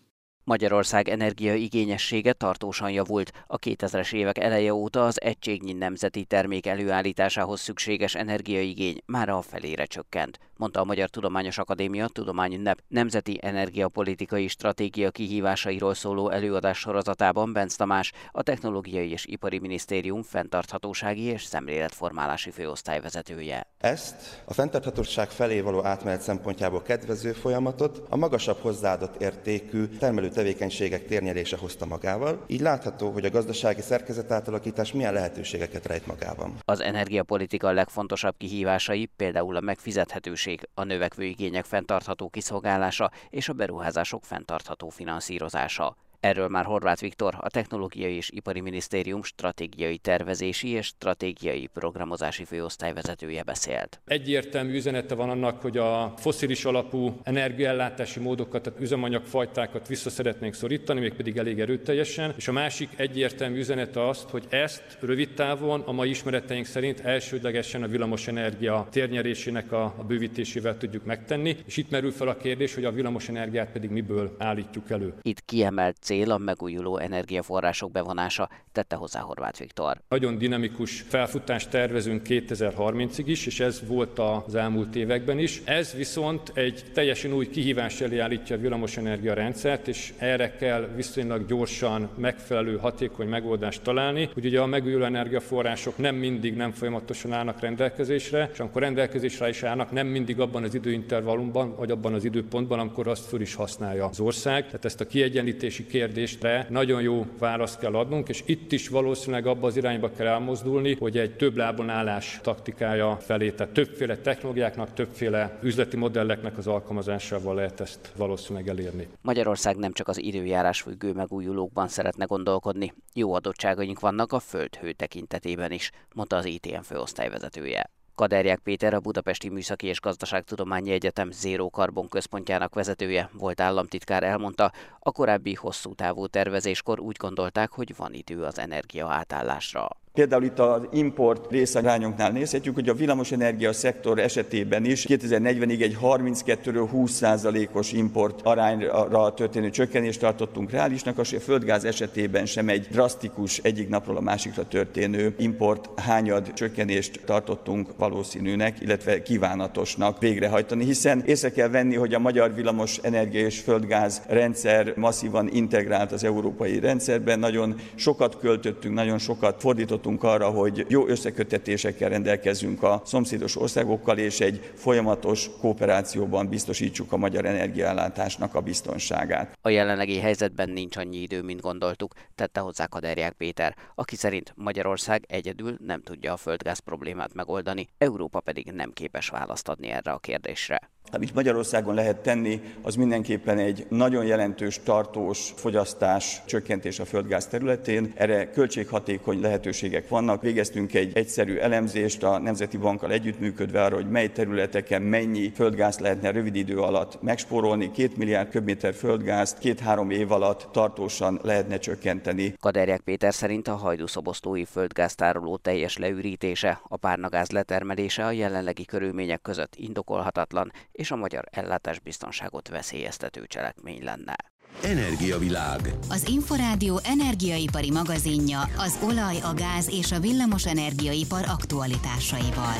Magyarország 0.47 1.09
energiaigényessége 1.09 2.33
tartósan 2.33 2.91
javult. 2.91 3.31
A 3.47 3.59
2000-es 3.59 4.13
évek 4.13 4.37
eleje 4.37 4.73
óta 4.73 5.05
az 5.05 5.21
egységnyi 5.21 5.73
nemzeti 5.73 6.23
termék 6.23 6.65
előállításához 6.65 7.59
szükséges 7.59 8.15
energiaigény 8.15 9.01
már 9.05 9.29
a 9.29 9.41
felére 9.41 9.85
csökkent, 9.85 10.39
mondta 10.55 10.79
a 10.79 10.83
Magyar 10.83 11.09
Tudományos 11.09 11.57
Akadémia 11.57 12.07
Tudomány 12.07 12.61
NEP 12.61 12.79
Nemzeti 12.87 13.37
Energiapolitikai 13.41 14.47
Stratégia 14.47 15.11
kihívásairól 15.11 15.93
szóló 15.93 16.29
előadás 16.29 16.77
sorozatában 16.77 17.53
Benc 17.53 17.75
Tamás, 17.75 18.11
a 18.31 18.43
Technológiai 18.43 19.11
és 19.11 19.25
Ipari 19.25 19.59
Minisztérium 19.59 20.23
fenntarthatósági 20.23 21.23
és 21.23 21.43
szemléletformálási 21.43 22.51
főosztályvezetője. 22.51 23.67
Ezt 23.77 24.43
a 24.45 24.53
fenntarthatóság 24.53 25.29
felé 25.29 25.59
való 25.59 25.85
átmenet 25.85 26.21
szempontjából 26.21 26.81
kedvező 26.81 27.31
folyamatot 27.31 28.01
a 28.09 28.15
magasabb 28.15 28.57
hozzáadott 28.57 29.21
értékű 29.21 29.85
termelő 29.85 30.35
tevékenységek 30.37 31.05
térnyerése 31.05 31.57
hozta 31.57 31.85
magával, 31.85 32.43
így 32.47 32.59
látható, 32.59 33.11
hogy 33.11 33.25
a 33.25 33.29
gazdasági 33.29 33.81
szerkezet 33.81 34.31
átalakítás 34.31 34.91
milyen 34.91 35.13
lehetőségeket 35.13 35.85
rejt 35.85 36.07
magában. 36.07 36.53
Az 36.65 36.81
energiapolitika 36.81 37.71
legfontosabb 37.71 38.35
kihívásai 38.37 39.09
például 39.15 39.55
a 39.55 39.61
megfizethetőség, 39.61 40.67
a 40.73 40.83
növekvő 40.83 41.23
igények 41.23 41.65
fenntartható 41.65 42.29
kiszolgálása 42.29 43.11
és 43.29 43.49
a 43.49 43.53
beruházások 43.53 44.25
fenntartható 44.25 44.89
finanszírozása. 44.89 45.95
Erről 46.27 46.47
már 46.47 46.65
Horváth 46.65 47.01
Viktor, 47.01 47.33
a 47.39 47.49
Technológiai 47.49 48.15
és 48.15 48.29
Ipari 48.29 48.61
Minisztérium 48.61 49.23
stratégiai 49.23 49.97
tervezési 49.97 50.67
és 50.69 50.85
stratégiai 50.85 51.69
programozási 51.73 52.43
főosztályvezetője 52.43 53.43
beszélt. 53.43 54.01
Egyértelmű 54.05 54.75
üzenete 54.75 55.15
van 55.15 55.29
annak, 55.29 55.61
hogy 55.61 55.77
a 55.77 56.13
foszilis 56.17 56.65
alapú 56.65 57.19
energiaellátási 57.23 58.19
módokat, 58.19 58.61
tehát 58.61 58.79
üzemanyagfajtákat 58.79 59.87
vissza 59.87 60.09
szeretnénk 60.09 60.53
szorítani, 60.53 60.99
mégpedig 60.99 61.37
elég 61.37 61.59
erőteljesen. 61.59 62.33
És 62.37 62.47
a 62.47 62.51
másik 62.51 62.89
egyértelmű 62.95 63.57
üzenete 63.57 64.07
azt, 64.07 64.29
hogy 64.29 64.45
ezt 64.49 64.97
rövid 64.99 65.33
távon 65.33 65.81
a 65.85 65.91
mai 65.91 66.09
ismereteink 66.09 66.65
szerint 66.65 66.99
elsődlegesen 66.99 67.83
a 67.83 67.87
villamosenergia 67.87 68.87
térnyerésének 68.91 69.71
a, 69.71 69.83
a 69.97 70.03
bővítésével 70.03 70.77
tudjuk 70.77 71.05
megtenni. 71.05 71.57
És 71.65 71.77
itt 71.77 71.89
merül 71.89 72.11
fel 72.11 72.27
a 72.27 72.37
kérdés, 72.37 72.73
hogy 72.73 72.85
a 72.85 72.91
villamosenergiát 72.91 73.71
pedig 73.71 73.89
miből 73.89 74.35
állítjuk 74.37 74.89
elő. 74.89 75.13
Itt 75.21 75.45
kiemelt 75.45 75.97
cél 76.01 76.15
a 76.25 76.37
megújuló 76.37 76.97
energiaforrások 76.97 77.91
bevonása, 77.91 78.49
tette 78.71 78.95
hozzá 78.95 79.19
Horváth 79.19 79.59
Viktor. 79.59 80.01
Nagyon 80.09 80.37
dinamikus 80.37 81.01
felfutást 81.07 81.69
tervezünk 81.69 82.21
2030-ig 82.25 83.23
is, 83.25 83.45
és 83.45 83.59
ez 83.59 83.81
volt 83.87 84.19
az 84.19 84.55
elmúlt 84.55 84.95
években 84.95 85.39
is. 85.39 85.61
Ez 85.65 85.93
viszont 85.93 86.51
egy 86.53 86.83
teljesen 86.93 87.33
új 87.33 87.49
kihívás 87.49 88.01
elé 88.01 88.19
állítja 88.19 88.55
a 88.55 88.59
villamosenergia 88.59 89.33
rendszert, 89.33 89.87
és 89.87 90.13
erre 90.17 90.55
kell 90.55 90.89
viszonylag 90.95 91.45
gyorsan 91.45 92.09
megfelelő, 92.15 92.77
hatékony 92.77 93.27
megoldást 93.27 93.81
találni, 93.81 94.29
hogy 94.33 94.45
ugye 94.45 94.59
a 94.59 94.65
megújuló 94.65 95.03
energiaforrások 95.03 95.97
nem 95.97 96.15
mindig, 96.15 96.55
nem 96.55 96.71
folyamatosan 96.71 97.33
állnak 97.33 97.59
rendelkezésre, 97.59 98.49
és 98.53 98.59
amikor 98.59 98.81
rendelkezésre 98.81 99.49
is 99.49 99.63
állnak, 99.63 99.91
nem 99.91 100.07
mindig 100.07 100.39
abban 100.39 100.63
az 100.63 100.73
időintervallumban, 100.73 101.75
vagy 101.75 101.91
abban 101.91 102.13
az 102.13 102.23
időpontban, 102.23 102.79
amikor 102.79 103.07
azt 103.07 103.25
föl 103.25 103.41
is 103.41 103.53
használja 103.53 104.05
az 104.05 104.19
ország. 104.19 104.65
Tehát 104.65 104.85
ezt 104.85 105.01
a 105.01 105.07
kiegyenlítési 105.07 105.85
kérdésre 105.97 106.67
nagyon 106.69 107.01
jó 107.01 107.25
választ 107.39 107.79
kell 107.79 107.95
adnunk, 107.95 108.29
és 108.29 108.43
itt 108.45 108.71
is 108.71 108.89
valószínűleg 108.89 109.45
abba 109.47 109.67
az 109.67 109.77
irányba 109.77 110.11
kell 110.11 110.27
elmozdulni, 110.27 110.95
hogy 110.95 111.17
egy 111.17 111.35
több 111.35 111.55
lábon 111.55 111.89
állás 111.89 112.39
taktikája 112.43 113.17
felé, 113.21 113.51
tehát 113.51 113.73
többféle 113.73 114.17
technológiáknak, 114.17 114.93
többféle 114.93 115.59
üzleti 115.61 115.97
modelleknek 115.97 116.57
az 116.57 116.67
alkalmazásával 116.67 117.55
lehet 117.55 117.79
ezt 117.79 118.11
valószínűleg 118.15 118.67
elérni. 118.67 119.07
Magyarország 119.21 119.75
nem 119.75 119.91
csak 119.91 120.07
az 120.07 120.17
időjárás 120.17 120.81
függő 120.81 121.13
megújulókban 121.13 121.87
szeretne 121.87 122.25
gondolkodni, 122.25 122.93
jó 123.13 123.33
adottságaink 123.33 123.99
vannak 123.99 124.33
a 124.33 124.39
földhő 124.39 124.91
tekintetében 124.91 125.71
is, 125.71 125.91
mondta 126.13 126.35
az 126.35 126.45
ITM 126.45 126.81
főosztályvezetője. 126.81 127.89
Kaderják 128.17 128.59
Péter, 128.59 128.93
a 128.93 128.99
Budapesti 128.99 129.49
Műszaki 129.49 129.87
és 129.87 129.99
Gazdaságtudományi 129.99 130.91
Egyetem 130.91 131.31
Zéró 131.31 131.69
Karbon 131.69 132.09
központjának 132.09 132.73
vezetője, 132.73 133.29
volt 133.33 133.61
államtitkár 133.61 134.23
elmondta, 134.23 134.71
a 134.99 135.11
korábbi 135.11 135.53
hosszú 135.53 135.93
távú 135.93 136.27
tervezéskor 136.27 136.99
úgy 136.99 137.15
gondolták, 137.17 137.71
hogy 137.71 137.95
van 137.95 138.13
idő 138.13 138.43
az 138.43 138.59
energia 138.59 139.07
átállásra. 139.07 139.89
Például 140.17 140.43
itt 140.43 140.59
az 140.59 140.81
import 140.91 141.51
részarányunknál 141.51 142.31
nézhetjük, 142.31 142.75
hogy 142.75 142.89
a 142.89 142.93
villamosenergia 142.93 143.73
szektor 143.73 144.19
esetében 144.19 144.85
is 144.85 145.05
2040-ig 145.09 145.81
egy 145.81 145.97
32-ről 146.01 146.89
20%-os 146.93 147.91
import 147.91 148.41
arányra 148.43 149.33
történő 149.33 149.69
csökkenést 149.69 150.19
tartottunk 150.19 150.71
reálisnak, 150.71 151.17
a 151.17 151.23
földgáz 151.23 151.83
esetében 151.83 152.45
sem 152.45 152.69
egy 152.69 152.87
drasztikus 152.91 153.57
egyik 153.57 153.89
napról 153.89 154.17
a 154.17 154.21
másikra 154.21 154.67
történő 154.67 155.35
import 155.37 155.99
hányad 155.99 156.53
csökkenést 156.53 157.19
tartottunk 157.25 157.89
valószínűnek, 157.97 158.81
illetve 158.81 159.21
kívánatosnak 159.21 160.19
végrehajtani, 160.19 160.85
hiszen 160.85 161.23
észre 161.25 161.51
kell 161.51 161.69
venni, 161.69 161.95
hogy 161.95 162.13
a 162.13 162.19
magyar 162.19 162.53
villamos 162.53 162.97
energia 162.97 163.45
és 163.45 163.59
földgáz 163.59 164.21
rendszer 164.27 164.93
masszívan 164.95 165.49
integrált 165.53 166.11
az 166.11 166.23
európai 166.23 166.79
rendszerben, 166.79 167.39
nagyon 167.39 167.75
sokat 167.95 168.37
költöttünk, 168.37 168.93
nagyon 168.93 169.17
sokat 169.17 169.61
fordítottunk 169.61 170.05
számítottunk 170.07 170.23
arra, 170.23 170.49
hogy 170.49 170.85
jó 170.89 171.07
összekötetésekkel 171.07 172.09
rendelkezünk 172.09 172.83
a 172.83 173.01
szomszédos 173.05 173.55
országokkal, 173.55 174.17
és 174.17 174.39
egy 174.39 174.71
folyamatos 174.75 175.49
kooperációban 175.61 176.49
biztosítsuk 176.49 177.11
a 177.11 177.17
magyar 177.17 177.45
energiaellátásnak 177.45 178.55
a 178.55 178.61
biztonságát. 178.61 179.57
A 179.61 179.69
jelenlegi 179.69 180.19
helyzetben 180.19 180.69
nincs 180.69 180.97
annyi 180.97 181.17
idő, 181.17 181.41
mint 181.41 181.61
gondoltuk, 181.61 182.13
tette 182.35 182.59
hozzá 182.59 182.85
Kaderják 182.85 183.33
Péter, 183.33 183.75
aki 183.95 184.15
szerint 184.15 184.53
Magyarország 184.55 185.23
egyedül 185.27 185.77
nem 185.85 186.01
tudja 186.01 186.33
a 186.33 186.37
földgáz 186.37 186.79
problémát 186.79 187.33
megoldani, 187.33 187.87
Európa 187.97 188.39
pedig 188.39 188.71
nem 188.71 188.91
képes 188.93 189.29
választ 189.29 189.67
adni 189.67 189.87
erre 189.87 190.11
a 190.11 190.17
kérdésre. 190.17 190.79
Amit 191.11 191.33
Magyarországon 191.33 191.93
lehet 191.93 192.17
tenni, 192.17 192.61
az 192.81 192.95
mindenképpen 192.95 193.57
egy 193.57 193.85
nagyon 193.89 194.25
jelentős 194.25 194.79
tartós 194.83 195.53
fogyasztás 195.55 196.41
csökkentés 196.45 196.99
a 196.99 197.05
földgáz 197.05 197.47
területén. 197.47 198.11
Erre 198.15 198.49
költséghatékony 198.49 199.41
lehetőségek 199.41 200.07
vannak. 200.07 200.41
Végeztünk 200.41 200.93
egy 200.93 201.17
egyszerű 201.17 201.55
elemzést 201.57 202.23
a 202.23 202.37
Nemzeti 202.39 202.77
Bankkal 202.77 203.11
együttműködve 203.11 203.83
arra, 203.83 203.95
hogy 203.95 204.09
mely 204.09 204.31
területeken 204.31 205.01
mennyi 205.01 205.51
földgáz 205.55 205.99
lehetne 205.99 206.31
rövid 206.31 206.55
idő 206.55 206.79
alatt 206.79 207.21
megspórolni. 207.21 207.91
Két 207.91 208.17
milliárd 208.17 208.49
köbméter 208.49 208.93
földgázt 208.93 209.57
két-három 209.59 210.09
év 210.09 210.31
alatt 210.31 210.67
tartósan 210.71 211.39
lehetne 211.43 211.77
csökkenteni. 211.77 212.53
Kaderják 212.59 213.01
Péter 213.01 213.33
szerint 213.33 213.67
a 213.67 213.75
hajdúszobosztói 213.75 214.65
földgáztároló 214.65 215.57
teljes 215.57 215.97
leürítése, 215.97 216.81
a 216.87 216.97
párnagáz 216.97 217.49
letermelése 217.49 218.25
a 218.25 218.31
jelenlegi 218.31 218.85
körülmények 218.85 219.41
között 219.41 219.75
indokolhatatlan, 219.75 220.71
és 220.97 221.11
a 221.11 221.15
magyar 221.15 221.43
ellátásbiztonságot 221.51 222.67
veszélyeztető 222.67 223.43
cselekmény 223.47 224.03
lenne. 224.03 224.35
Energiavilág. 224.83 225.79
Az 226.09 226.27
Inforádió 226.27 226.99
energiaipari 227.03 227.91
magazinja 227.91 228.59
az 228.77 228.99
olaj, 229.03 229.37
a 229.43 229.53
gáz 229.53 229.89
és 229.89 230.11
a 230.11 230.19
villamos 230.19 230.65
energiaipar 230.65 231.43
aktualitásaival. 231.47 232.75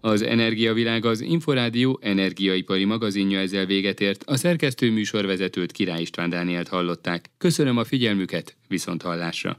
Az 0.00 0.22
Energiavilág 0.22 1.04
az 1.04 1.20
Inforádió 1.20 1.98
energiaipari 2.02 2.84
magazinja 2.84 3.38
ezzel 3.38 3.66
véget 3.66 4.00
ért. 4.00 4.22
A 4.26 4.36
szerkesztő 4.36 4.90
műsorvezetőt 4.90 5.72
Király 5.72 6.00
István 6.00 6.30
Dánielt 6.30 6.68
hallották. 6.68 7.30
Köszönöm 7.38 7.76
a 7.76 7.84
figyelmüket, 7.84 8.56
viszont 8.68 9.02
hallásra. 9.02 9.58